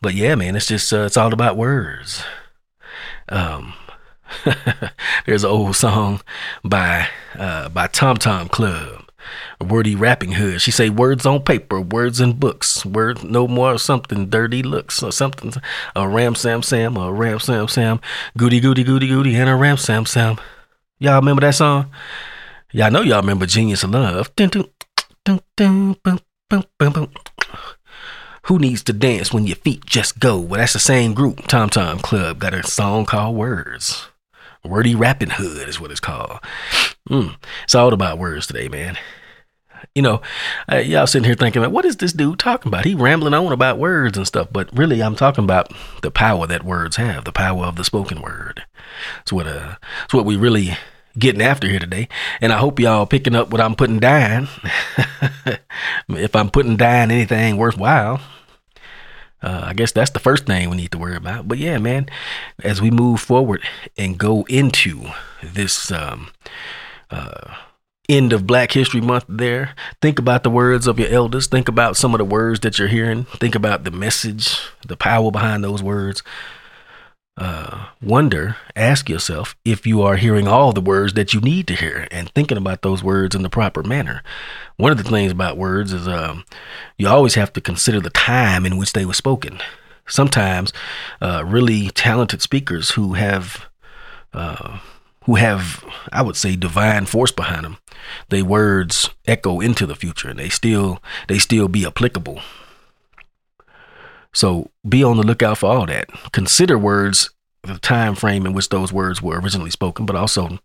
but 0.01 0.13
yeah, 0.13 0.35
man, 0.35 0.55
it's 0.55 0.67
just 0.67 0.91
uh, 0.91 1.03
it's 1.03 1.17
all 1.17 1.33
about 1.33 1.57
words. 1.57 2.23
Um, 3.29 3.73
there's 5.25 5.43
an 5.43 5.49
old 5.49 5.75
song 5.75 6.21
by 6.63 7.07
uh, 7.37 7.69
by 7.69 7.87
Tom 7.87 8.17
Tom 8.17 8.49
Club, 8.49 9.09
Wordy 9.59 9.95
Rappinghood. 9.95 10.61
She 10.61 10.71
say 10.71 10.89
words 10.89 11.25
on 11.25 11.43
paper, 11.43 11.79
words 11.81 12.19
in 12.19 12.33
books, 12.33 12.85
words 12.85 13.23
no 13.23 13.47
more 13.47 13.77
something 13.77 14.29
dirty 14.29 14.63
looks 14.63 15.03
or 15.03 15.11
something. 15.11 15.53
A 15.95 16.07
ram 16.07 16.35
sam 16.35 16.63
sam, 16.63 16.97
a 16.97 17.11
ram 17.11 17.39
sam 17.39 17.67
sam, 17.67 17.99
goody 18.37 18.59
goody 18.59 18.83
goody 18.83 19.07
goody, 19.07 19.35
and 19.35 19.49
a 19.49 19.55
ram 19.55 19.77
sam 19.77 20.05
sam. 20.05 20.37
Y'all 20.99 21.19
remember 21.19 21.41
that 21.41 21.55
song? 21.55 21.91
Y'all 22.71 22.91
know 22.91 23.01
y'all 23.01 23.21
remember 23.21 23.45
Genius 23.45 23.83
of 23.83 23.91
Love. 23.91 24.33
Dun, 24.35 24.49
dun, 24.49 24.65
dun, 25.25 25.39
dun, 25.57 25.95
boom, 26.03 26.19
boom, 26.49 26.63
boom, 26.77 26.93
boom. 26.93 27.11
Who 28.45 28.57
needs 28.57 28.83
to 28.83 28.93
dance 28.93 29.31
when 29.33 29.45
your 29.45 29.55
feet 29.57 29.85
just 29.85 30.19
go? 30.19 30.39
Well, 30.39 30.59
that's 30.59 30.73
the 30.73 30.79
same 30.79 31.13
group. 31.13 31.47
Tom 31.47 31.69
Tom 31.69 31.99
Club 31.99 32.39
got 32.39 32.53
a 32.53 32.63
song 32.63 33.05
called 33.05 33.35
Words. 33.35 34.07
Wordy 34.63 34.95
Rappinghood 34.95 35.67
is 35.67 35.79
what 35.79 35.91
it's 35.91 35.99
called. 35.99 36.39
Mm, 37.09 37.35
it's 37.63 37.75
all 37.75 37.93
about 37.93 38.19
words 38.19 38.47
today, 38.47 38.67
man. 38.67 38.97
You 39.95 40.03
know, 40.03 40.21
uh, 40.71 40.77
y'all 40.77 41.07
sitting 41.07 41.25
here 41.25 41.35
thinking, 41.35 41.69
what 41.71 41.85
is 41.85 41.97
this 41.97 42.13
dude 42.13 42.39
talking 42.39 42.69
about? 42.69 42.85
He 42.85 42.93
rambling 42.93 43.33
on 43.33 43.51
about 43.51 43.79
words 43.79 44.17
and 44.17 44.27
stuff, 44.27 44.47
but 44.51 44.69
really, 44.77 45.01
I'm 45.01 45.15
talking 45.15 45.43
about 45.43 45.73
the 46.01 46.11
power 46.11 46.45
that 46.47 46.63
words 46.63 46.97
have, 46.97 47.25
the 47.25 47.31
power 47.31 47.65
of 47.65 47.75
the 47.75 47.83
spoken 47.83 48.21
word. 48.21 48.63
It's 49.21 49.33
what 49.33 49.47
uh, 49.47 49.75
it's 50.05 50.13
what 50.13 50.25
we 50.25 50.35
really 50.37 50.77
getting 51.17 51.41
after 51.41 51.67
here 51.67 51.79
today. 51.79 52.07
And 52.39 52.53
I 52.53 52.57
hope 52.57 52.79
y'all 52.79 53.05
picking 53.05 53.35
up 53.35 53.51
what 53.51 53.61
I'm 53.61 53.75
putting 53.75 53.99
down. 53.99 54.47
if 56.09 56.35
I'm 56.35 56.49
putting 56.49 56.77
down 56.77 57.11
anything 57.11 57.57
worthwhile, 57.57 58.21
uh, 59.41 59.63
I 59.65 59.73
guess 59.73 59.91
that's 59.91 60.11
the 60.11 60.19
first 60.19 60.45
thing 60.45 60.69
we 60.69 60.77
need 60.77 60.91
to 60.91 60.97
worry 60.97 61.15
about. 61.15 61.47
But 61.47 61.57
yeah, 61.57 61.77
man, 61.77 62.07
as 62.63 62.81
we 62.81 62.91
move 62.91 63.19
forward 63.19 63.61
and 63.97 64.17
go 64.17 64.43
into 64.43 65.05
this 65.41 65.91
um, 65.91 66.29
uh, 67.09 67.55
end 68.07 68.33
of 68.33 68.45
Black 68.45 68.71
History 68.71 69.01
Month, 69.01 69.25
there, 69.27 69.75
think 70.01 70.19
about 70.19 70.43
the 70.43 70.49
words 70.49 70.85
of 70.85 70.99
your 70.99 71.09
elders. 71.09 71.47
Think 71.47 71.67
about 71.67 71.97
some 71.97 72.13
of 72.13 72.19
the 72.19 72.25
words 72.25 72.59
that 72.61 72.77
you're 72.77 72.87
hearing. 72.87 73.23
Think 73.23 73.55
about 73.55 73.83
the 73.83 73.91
message, 73.91 74.59
the 74.87 74.97
power 74.97 75.31
behind 75.31 75.63
those 75.63 75.81
words. 75.81 76.21
Uh, 77.41 77.87
wonder, 78.03 78.55
ask 78.75 79.09
yourself 79.09 79.55
if 79.65 79.87
you 79.87 80.03
are 80.03 80.17
hearing 80.17 80.47
all 80.47 80.71
the 80.71 80.79
words 80.79 81.13
that 81.13 81.33
you 81.33 81.41
need 81.41 81.65
to 81.65 81.73
hear 81.73 82.07
and 82.11 82.29
thinking 82.29 82.55
about 82.55 82.83
those 82.83 83.03
words 83.03 83.33
in 83.33 83.41
the 83.41 83.49
proper 83.49 83.81
manner. 83.81 84.21
One 84.77 84.91
of 84.91 84.99
the 84.99 85.03
things 85.03 85.31
about 85.31 85.57
words 85.57 85.91
is 85.91 86.07
um, 86.07 86.45
you 86.99 87.07
always 87.07 87.33
have 87.33 87.51
to 87.53 87.59
consider 87.59 87.99
the 87.99 88.11
time 88.11 88.63
in 88.63 88.77
which 88.77 88.93
they 88.93 89.07
were 89.07 89.15
spoken. 89.15 89.57
Sometimes, 90.07 90.71
uh, 91.19 91.43
really 91.43 91.89
talented 91.89 92.43
speakers 92.43 92.91
who 92.91 93.13
have 93.13 93.65
uh, 94.35 94.77
who 95.23 95.33
have, 95.33 95.83
I 96.13 96.21
would 96.21 96.35
say, 96.35 96.55
divine 96.55 97.07
force 97.07 97.31
behind 97.31 97.65
them. 97.65 97.77
Their 98.29 98.45
words 98.45 99.09
echo 99.25 99.61
into 99.61 99.87
the 99.87 99.95
future, 99.95 100.29
and 100.29 100.37
they 100.37 100.49
still 100.49 101.01
they 101.27 101.39
still 101.39 101.67
be 101.67 101.87
applicable 101.87 102.39
so 104.33 104.71
be 104.87 105.03
on 105.03 105.17
the 105.17 105.23
lookout 105.23 105.57
for 105.57 105.69
all 105.69 105.85
that. 105.85 106.09
Consider 106.31 106.77
words, 106.77 107.29
the 107.63 107.77
time 107.77 108.15
frame 108.15 108.45
in 108.45 108.53
which 108.53 108.69
those 108.69 108.91
words 108.91 109.21
were 109.21 109.39
originally 109.39 109.69
spoken, 109.69 110.05
but 110.05 110.15
also 110.15 110.59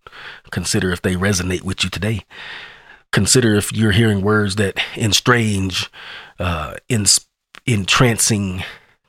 consider 0.51 0.91
if 0.93 1.03
they 1.03 1.15
resonate 1.15 1.63
with 1.63 1.85
you 1.85 1.91
today. 1.91 2.25
Consider 3.13 3.55
if 3.55 3.73
you're 3.73 3.93
hearing 3.93 4.23
words 4.23 4.57
that 4.57 4.79
in 4.97 5.13
strange, 5.13 5.91
uh, 6.39 6.77
in 6.89 7.07
entrancing 7.67 8.63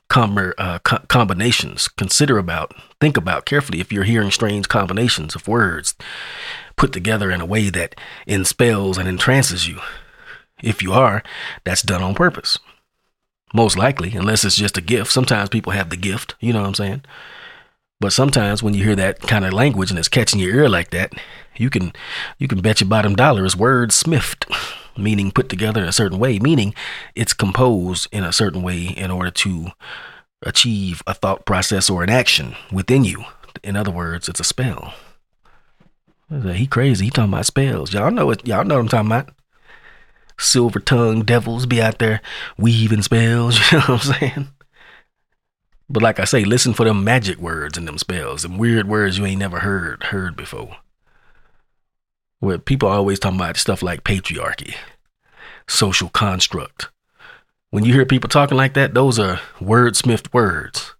com- 0.08 0.52
uh, 0.58 0.78
co- 0.80 1.04
combinations. 1.08 1.88
Consider 1.88 2.38
about, 2.38 2.74
think 3.00 3.16
about 3.16 3.46
carefully 3.46 3.80
if 3.80 3.92
you're 3.92 4.04
hearing 4.04 4.30
strange 4.30 4.68
combinations 4.68 5.34
of 5.34 5.48
words 5.48 5.94
put 6.76 6.92
together 6.92 7.30
in 7.30 7.40
a 7.40 7.46
way 7.46 7.68
that 7.70 7.96
enspells 8.26 8.98
and 8.98 9.08
entrances 9.08 9.68
you. 9.68 9.80
If 10.62 10.82
you 10.82 10.92
are, 10.92 11.22
that's 11.64 11.82
done 11.82 12.02
on 12.02 12.14
purpose. 12.14 12.58
Most 13.54 13.78
likely, 13.78 14.14
unless 14.14 14.44
it's 14.44 14.56
just 14.56 14.76
a 14.76 14.82
gift. 14.82 15.10
Sometimes 15.10 15.48
people 15.48 15.72
have 15.72 15.90
the 15.90 15.96
gift, 15.96 16.34
you 16.40 16.52
know 16.52 16.60
what 16.60 16.68
I'm 16.68 16.74
saying? 16.74 17.02
But 18.00 18.12
sometimes 18.12 18.62
when 18.62 18.74
you 18.74 18.84
hear 18.84 18.96
that 18.96 19.20
kind 19.20 19.44
of 19.44 19.52
language 19.52 19.90
and 19.90 19.98
it's 19.98 20.08
catching 20.08 20.38
your 20.38 20.54
ear 20.54 20.68
like 20.68 20.90
that, 20.90 21.14
you 21.56 21.70
can 21.70 21.92
you 22.38 22.46
can 22.46 22.60
bet 22.60 22.80
your 22.80 22.88
bottom 22.88 23.16
dollar 23.16 23.44
it's 23.44 23.56
word 23.56 23.92
smithed, 23.92 24.46
meaning 24.96 25.32
put 25.32 25.48
together 25.48 25.82
in 25.82 25.88
a 25.88 25.92
certain 25.92 26.18
way, 26.18 26.38
meaning 26.38 26.74
it's 27.14 27.32
composed 27.32 28.06
in 28.12 28.22
a 28.22 28.32
certain 28.32 28.62
way 28.62 28.84
in 28.84 29.10
order 29.10 29.30
to 29.30 29.68
achieve 30.42 31.02
a 31.06 31.14
thought 31.14 31.44
process 31.44 31.90
or 31.90 32.04
an 32.04 32.10
action 32.10 32.54
within 32.70 33.02
you. 33.02 33.24
In 33.64 33.74
other 33.74 33.90
words, 33.90 34.28
it's 34.28 34.40
a 34.40 34.44
spell. 34.44 34.94
He 36.30 36.66
crazy. 36.66 37.06
He 37.06 37.10
talking 37.10 37.32
about 37.32 37.46
spells. 37.46 37.92
Y'all 37.92 38.10
know 38.10 38.30
it. 38.30 38.46
Y'all 38.46 38.64
know 38.64 38.76
what 38.76 38.82
I'm 38.82 38.88
talking 38.88 39.06
about 39.10 39.34
silver 40.38 40.80
tongued 40.80 41.26
devils 41.26 41.66
be 41.66 41.82
out 41.82 41.98
there 41.98 42.20
weaving 42.56 43.02
spells, 43.02 43.58
you 43.72 43.78
know 43.78 43.84
what 43.84 44.06
I'm 44.06 44.14
saying? 44.14 44.48
But 45.90 46.02
like 46.02 46.20
I 46.20 46.24
say, 46.24 46.44
listen 46.44 46.74
for 46.74 46.84
them 46.84 47.02
magic 47.02 47.38
words 47.38 47.78
and 47.78 47.88
them 47.88 47.98
spells, 47.98 48.42
them 48.42 48.58
weird 48.58 48.88
words 48.88 49.18
you 49.18 49.26
ain't 49.26 49.38
never 49.38 49.60
heard 49.60 50.04
heard 50.04 50.36
before. 50.36 50.76
Where 52.40 52.58
people 52.58 52.88
are 52.88 52.96
always 52.96 53.18
talking 53.18 53.38
about 53.38 53.56
stuff 53.56 53.82
like 53.82 54.04
patriarchy, 54.04 54.74
social 55.66 56.10
construct. 56.10 56.88
When 57.70 57.84
you 57.84 57.92
hear 57.92 58.06
people 58.06 58.28
talking 58.28 58.56
like 58.56 58.74
that, 58.74 58.94
those 58.94 59.18
are 59.18 59.40
wordsmithed 59.60 60.32
words. 60.32 60.94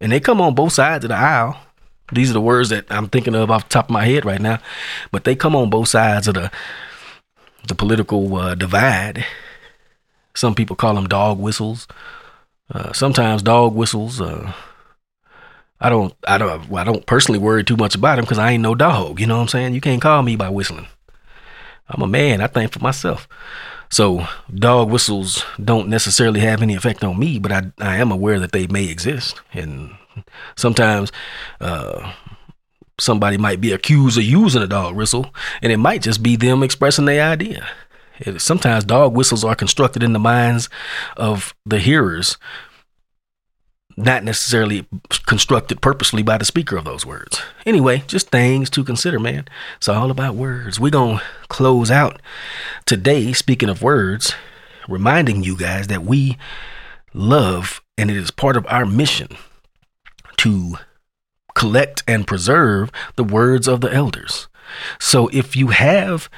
And 0.00 0.10
they 0.10 0.20
come 0.20 0.40
on 0.40 0.54
both 0.54 0.72
sides 0.72 1.04
of 1.04 1.10
the 1.10 1.16
aisle. 1.16 1.58
These 2.12 2.30
are 2.30 2.34
the 2.34 2.40
words 2.40 2.68
that 2.70 2.86
I'm 2.90 3.08
thinking 3.08 3.34
of 3.34 3.50
off 3.50 3.64
the 3.64 3.72
top 3.72 3.86
of 3.86 3.90
my 3.90 4.04
head 4.04 4.24
right 4.24 4.40
now. 4.40 4.58
But 5.10 5.24
they 5.24 5.34
come 5.34 5.56
on 5.56 5.70
both 5.70 5.88
sides 5.88 6.28
of 6.28 6.34
the 6.34 6.50
the 7.66 7.74
political 7.74 8.36
uh, 8.36 8.54
divide. 8.54 9.24
Some 10.34 10.54
people 10.54 10.76
call 10.76 10.94
them 10.94 11.06
dog 11.06 11.38
whistles. 11.38 11.86
Uh, 12.70 12.92
sometimes 12.92 13.42
dog 13.42 13.74
whistles. 13.74 14.20
Uh, 14.20 14.52
I 15.80 15.88
don't. 15.88 16.14
I 16.26 16.38
don't. 16.38 16.72
I 16.72 16.84
don't 16.84 17.06
personally 17.06 17.38
worry 17.38 17.64
too 17.64 17.76
much 17.76 17.94
about 17.94 18.16
them 18.16 18.24
because 18.24 18.38
I 18.38 18.52
ain't 18.52 18.62
no 18.62 18.74
dog. 18.74 19.20
You 19.20 19.26
know 19.26 19.36
what 19.36 19.42
I'm 19.42 19.48
saying? 19.48 19.74
You 19.74 19.80
can't 19.80 20.02
call 20.02 20.22
me 20.22 20.36
by 20.36 20.48
whistling. 20.48 20.88
I'm 21.88 22.02
a 22.02 22.06
man. 22.06 22.40
I 22.40 22.46
think 22.46 22.72
for 22.72 22.80
myself. 22.80 23.28
So 23.90 24.26
dog 24.52 24.90
whistles 24.90 25.44
don't 25.62 25.88
necessarily 25.88 26.40
have 26.40 26.62
any 26.62 26.74
effect 26.74 27.04
on 27.04 27.18
me, 27.18 27.38
but 27.38 27.52
I 27.52 27.70
I 27.78 27.96
am 27.96 28.10
aware 28.10 28.40
that 28.40 28.52
they 28.52 28.66
may 28.66 28.88
exist, 28.88 29.40
and 29.52 29.94
sometimes 30.56 31.12
uh, 31.60 32.12
somebody 32.98 33.36
might 33.36 33.60
be 33.60 33.72
accused 33.72 34.18
of 34.18 34.24
using 34.24 34.62
a 34.62 34.66
dog 34.66 34.94
whistle, 34.94 35.34
and 35.62 35.72
it 35.72 35.78
might 35.78 36.02
just 36.02 36.22
be 36.22 36.36
them 36.36 36.62
expressing 36.62 37.04
their 37.04 37.30
idea. 37.30 37.66
It, 38.18 38.40
sometimes 38.40 38.84
dog 38.84 39.14
whistles 39.14 39.44
are 39.44 39.54
constructed 39.54 40.02
in 40.02 40.12
the 40.12 40.18
minds 40.18 40.68
of 41.16 41.54
the 41.66 41.78
hearers, 41.78 42.36
not 43.96 44.24
necessarily 44.24 44.86
constructed 45.26 45.80
purposely 45.80 46.22
by 46.22 46.38
the 46.38 46.44
speaker 46.44 46.76
of 46.76 46.84
those 46.84 47.06
words. 47.06 47.40
Anyway, 47.66 48.02
just 48.06 48.30
things 48.30 48.70
to 48.70 48.84
consider, 48.84 49.18
man. 49.18 49.46
It's 49.76 49.88
all 49.88 50.10
about 50.10 50.34
words. 50.34 50.80
We're 50.80 50.90
going 50.90 51.18
to 51.18 51.24
close 51.48 51.90
out 51.90 52.20
today, 52.86 53.32
speaking 53.32 53.68
of 53.68 53.82
words, 53.82 54.34
reminding 54.88 55.42
you 55.42 55.56
guys 55.56 55.86
that 55.88 56.04
we 56.04 56.36
love 57.12 57.80
and 57.96 58.10
it 58.10 58.16
is 58.16 58.30
part 58.30 58.56
of 58.56 58.66
our 58.68 58.84
mission 58.84 59.28
to 60.38 60.76
collect 61.54 62.02
and 62.06 62.26
preserve 62.26 62.90
the 63.16 63.24
words 63.24 63.68
of 63.68 63.80
the 63.80 63.92
elders. 63.92 64.48
So 64.98 65.28
if 65.28 65.56
you 65.56 65.68
have 65.68 66.28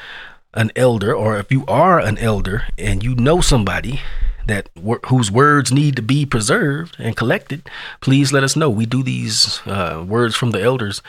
an 0.54 0.70
elder 0.74 1.14
or 1.14 1.38
if 1.38 1.52
you 1.52 1.64
are 1.66 2.00
an 2.00 2.18
elder 2.18 2.64
and 2.78 3.02
you 3.02 3.14
know 3.14 3.40
somebody 3.40 4.00
that 4.46 4.68
whose 5.06 5.30
words 5.30 5.72
need 5.72 5.96
to 5.96 6.02
be 6.02 6.24
preserved 6.24 6.96
and 6.98 7.16
collected, 7.16 7.68
please 8.00 8.32
let 8.32 8.44
us 8.44 8.54
know. 8.56 8.70
We 8.70 8.86
do 8.86 9.02
these 9.02 9.60
uh, 9.66 10.04
words 10.06 10.36
from 10.36 10.52
the 10.52 10.62
elders 10.62 11.02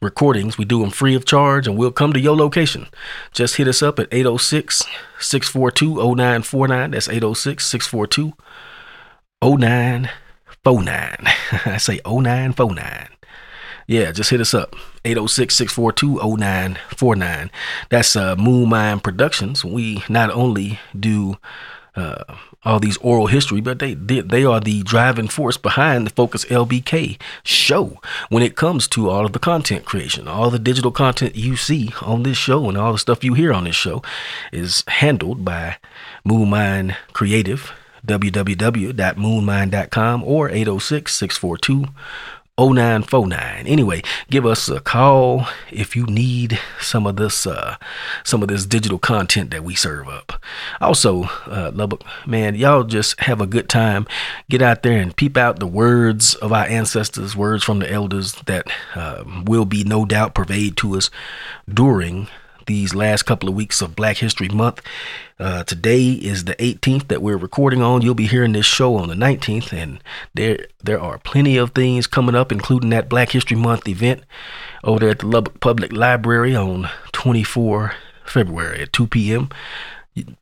recordings. 0.00 0.56
We 0.56 0.64
do 0.64 0.80
them 0.80 0.90
free 0.90 1.14
of 1.14 1.24
charge 1.24 1.66
and 1.66 1.76
we'll 1.76 1.90
come 1.90 2.12
to 2.12 2.20
your 2.20 2.36
location. 2.36 2.86
Just 3.32 3.56
hit 3.56 3.68
us 3.68 3.82
up 3.82 3.98
at 3.98 4.12
806 4.12 4.84
642 5.18 5.96
0949. 5.96 6.92
That's 6.92 7.08
806 7.08 7.66
642 7.66 8.32
0949. 9.42 11.16
I 11.66 11.76
say 11.78 12.00
0949. 12.06 13.08
Yeah, 13.86 14.12
just 14.12 14.30
hit 14.30 14.40
us 14.40 14.54
up. 14.54 14.74
806-642-0949. 15.04 17.50
That's 17.90 18.16
uh, 18.16 18.34
Moon 18.36 18.70
Mind 18.70 19.04
Productions. 19.04 19.62
We 19.64 20.02
not 20.08 20.30
only 20.30 20.78
do 20.98 21.36
uh, 21.96 22.24
all 22.64 22.80
these 22.80 22.96
oral 22.98 23.26
history, 23.26 23.60
but 23.60 23.78
they, 23.78 23.94
they 23.94 24.20
they 24.20 24.44
are 24.44 24.58
the 24.58 24.82
driving 24.82 25.28
force 25.28 25.56
behind 25.56 26.04
the 26.06 26.10
Focus 26.10 26.44
LBK 26.46 27.20
show 27.44 28.00
when 28.30 28.42
it 28.42 28.56
comes 28.56 28.88
to 28.88 29.08
all 29.10 29.24
of 29.26 29.32
the 29.32 29.38
content 29.38 29.84
creation. 29.84 30.26
All 30.26 30.50
the 30.50 30.58
digital 30.58 30.90
content 30.90 31.36
you 31.36 31.54
see 31.56 31.92
on 32.02 32.24
this 32.24 32.38
show 32.38 32.68
and 32.68 32.76
all 32.76 32.90
the 32.92 32.98
stuff 32.98 33.22
you 33.22 33.34
hear 33.34 33.52
on 33.52 33.62
this 33.64 33.76
show 33.76 34.02
is 34.52 34.82
handled 34.88 35.44
by 35.44 35.76
Moon 36.24 36.50
Mind 36.50 36.96
Creative 37.12 37.72
www.moonmind.com 38.06 40.24
or 40.24 40.50
806 40.50 41.14
642 41.14 41.86
0949. 42.56 43.66
Anyway, 43.66 44.00
give 44.30 44.46
us 44.46 44.68
a 44.68 44.78
call 44.78 45.48
if 45.72 45.96
you 45.96 46.06
need 46.06 46.60
some 46.80 47.04
of 47.04 47.16
this 47.16 47.48
uh 47.48 47.76
some 48.22 48.42
of 48.42 48.48
this 48.48 48.64
digital 48.64 48.98
content 48.98 49.50
that 49.50 49.64
we 49.64 49.74
serve 49.74 50.08
up. 50.08 50.40
Also, 50.80 51.24
uh 51.46 51.72
Lubbock, 51.74 52.04
man, 52.26 52.54
y'all 52.54 52.84
just 52.84 53.18
have 53.20 53.40
a 53.40 53.46
good 53.46 53.68
time. 53.68 54.06
Get 54.48 54.62
out 54.62 54.84
there 54.84 55.00
and 55.00 55.16
peep 55.16 55.36
out 55.36 55.58
the 55.58 55.66
words 55.66 56.36
of 56.36 56.52
our 56.52 56.66
ancestors, 56.66 57.34
words 57.34 57.64
from 57.64 57.80
the 57.80 57.90
elders 57.90 58.34
that 58.46 58.68
uh, 58.94 59.24
will 59.44 59.64
be 59.64 59.82
no 59.82 60.04
doubt 60.04 60.34
pervade 60.34 60.76
to 60.76 60.96
us 60.96 61.10
during 61.68 62.28
these 62.66 62.94
last 62.94 63.24
couple 63.24 63.48
of 63.48 63.54
weeks 63.54 63.80
of 63.80 63.96
Black 63.96 64.18
History 64.18 64.48
Month. 64.48 64.80
Uh, 65.38 65.64
today 65.64 66.10
is 66.12 66.44
the 66.44 66.54
18th 66.56 67.08
that 67.08 67.22
we're 67.22 67.36
recording 67.36 67.82
on. 67.82 68.02
You'll 68.02 68.14
be 68.14 68.26
hearing 68.26 68.52
this 68.52 68.66
show 68.66 68.96
on 68.96 69.08
the 69.08 69.14
19th, 69.14 69.72
and 69.72 70.00
there 70.34 70.66
there 70.82 71.00
are 71.00 71.18
plenty 71.18 71.56
of 71.56 71.72
things 71.72 72.06
coming 72.06 72.34
up, 72.34 72.52
including 72.52 72.90
that 72.90 73.08
Black 73.08 73.30
History 73.30 73.56
Month 73.56 73.88
event 73.88 74.22
over 74.82 75.00
there 75.00 75.10
at 75.10 75.18
the 75.20 75.26
Lubbock 75.26 75.60
Public 75.60 75.92
Library 75.92 76.54
on 76.54 76.88
24 77.12 77.94
February 78.24 78.82
at 78.82 78.92
2 78.92 79.06
p.m. 79.06 79.48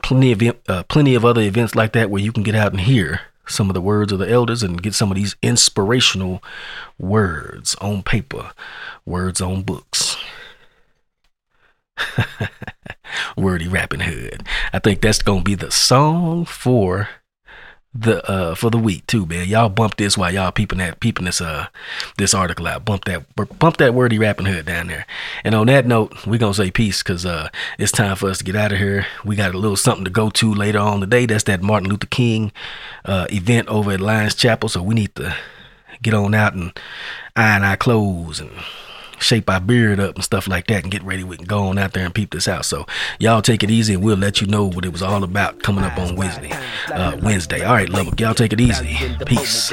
Plenty 0.03 0.33
of 0.33 0.57
uh, 0.69 0.83
plenty 0.85 1.15
of 1.15 1.25
other 1.25 1.41
events 1.41 1.75
like 1.75 1.93
that 1.93 2.11
where 2.11 2.23
you 2.23 2.33
can 2.33 2.43
get 2.43 2.55
out 2.55 2.73
and 2.73 2.81
hear 2.83 3.23
some 3.47 3.69
of 3.71 3.75
the 3.75 3.81
words 3.81 4.13
of 4.13 4.19
the 4.19 4.31
elders 4.31 4.63
and 4.63 4.83
get 4.83 4.95
some 4.95 5.11
of 5.11 5.17
these 5.17 5.37
inspirational 5.43 6.43
words 6.99 7.75
on 7.77 8.03
paper, 8.03 8.53
words 9.05 9.41
on 9.41 9.63
books. 9.63 10.12
Wordy 13.37 13.67
Rappinghood. 13.67 14.47
I 14.73 14.79
think 14.79 15.01
that's 15.01 15.23
gonna 15.23 15.43
be 15.43 15.55
the 15.55 15.71
song 15.71 16.45
for 16.45 17.09
the 17.95 18.27
uh 18.31 18.55
for 18.55 18.71
the 18.71 18.79
week 18.79 19.07
too, 19.07 19.27
man. 19.27 19.47
Y'all 19.49 19.69
bump 19.69 19.97
this 19.97 20.17
while 20.17 20.33
y'all 20.33 20.51
peeping 20.51 20.79
that 20.79 20.99
peeping 21.01 21.27
this 21.27 21.41
uh 21.41 21.67
this 22.17 22.33
article 22.33 22.67
out. 22.67 22.85
Bump 22.85 23.05
that 23.05 23.25
bump 23.59 23.77
that 23.77 23.93
wordy 23.95 24.19
rappinghood 24.19 24.65
down 24.65 24.87
there. 24.87 25.07
And 25.45 25.55
on 25.55 25.67
that 25.67 25.87
note, 25.87 26.27
we 26.27 26.39
gonna 26.39 26.55
say 26.55 26.71
peace 26.71 27.03
because 27.03 27.27
uh 27.27 27.51
it's 27.79 27.93
time 27.93 28.17
for 28.17 28.31
us 28.31 28.39
to 28.39 28.45
get 28.45 28.57
out 28.57 28.73
of 28.73 28.79
here. 28.79 29.07
We 29.25 29.37
got 29.37 29.55
a 29.55 29.59
little 29.59 29.77
something 29.77 30.05
to 30.05 30.11
go 30.11 30.31
to 30.31 30.55
later 30.55 30.79
on 30.79 31.01
today. 31.01 31.27
That's 31.27 31.45
that 31.45 31.63
Martin 31.63 31.91
Luther 31.91 32.07
King 32.07 32.53
uh 33.05 33.27
event 33.31 33.69
over 33.69 33.93
at 33.93 34.01
Lyons 34.01 34.35
Chapel. 34.35 34.71
So 34.71 34.83
we 34.83 34.95
need 34.95 35.15
to 35.17 35.37
get 36.01 36.15
on 36.15 36.35
out 36.35 36.55
and 36.55 36.73
iron 37.37 37.63
our 37.63 37.77
clothes 37.77 38.41
and 38.41 38.51
shape 39.23 39.49
our 39.49 39.61
beard 39.61 40.01
up 40.01 40.17
and 40.17 40.25
stuff 40.25 40.49
like 40.49 40.67
that 40.67 40.83
and 40.83 40.93
get 40.93 41.03
ready. 41.03 41.25
We 41.25 41.37
can 41.37 41.47
go 41.47 41.65
on 41.65 41.79
out 41.79 41.93
there 41.93 42.05
and 42.05 42.15
peep 42.15 42.31
this 42.31 42.49
out. 42.49 42.65
So 42.65 42.87
y'all 43.19 43.43
take 43.43 43.63
it 43.63 43.71
easy 43.71 43.95
and 43.95 44.03
we'll 44.03 44.17
let 44.17 44.41
you 44.41 44.47
know 44.47 44.65
what 44.65 44.85
it 44.85 44.93
was 44.93 45.03
all 45.03 45.25
about 45.25 45.63
coming 45.63 45.85
up 45.85 45.99
on 45.99 46.17
Wednesday. 46.17 46.51
Uh, 46.89 47.17
Wednesday. 47.23 47.63
All 47.65 47.75
right, 47.75 47.89
Lubbock, 47.89 48.19
y'all 48.21 48.35
take 48.35 48.53
it 48.53 48.61
easy. 48.61 48.99
Peace. 49.27 49.73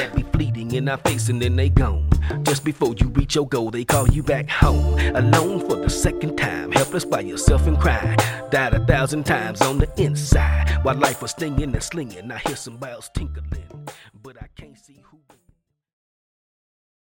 In 0.69 0.87
our 0.87 0.97
face 0.97 1.29
and 1.29 1.41
then 1.41 1.55
they 1.55 1.69
gone. 1.69 2.07
Just 2.43 2.63
before 2.63 2.93
you 2.95 3.07
reach 3.09 3.35
your 3.35 3.47
goal, 3.47 3.71
they 3.71 3.83
call 3.83 4.07
you 4.09 4.21
back 4.21 4.47
home. 4.47 4.99
Alone 5.15 5.67
for 5.67 5.75
the 5.75 5.89
second 5.89 6.37
time, 6.37 6.71
helpless 6.71 7.05
by 7.05 7.21
yourself 7.21 7.65
and 7.65 7.79
crying. 7.79 8.17
Died 8.51 8.75
a 8.75 8.85
thousand 8.85 9.25
times 9.25 9.61
on 9.61 9.79
the 9.79 9.89
inside. 10.01 10.69
While 10.83 10.95
life 10.95 11.21
was 11.23 11.31
stinging 11.31 11.73
and 11.73 11.83
slinging, 11.83 12.31
I 12.31 12.37
hear 12.37 12.55
some 12.55 12.77
bells 12.77 13.09
tinkling. 13.15 13.68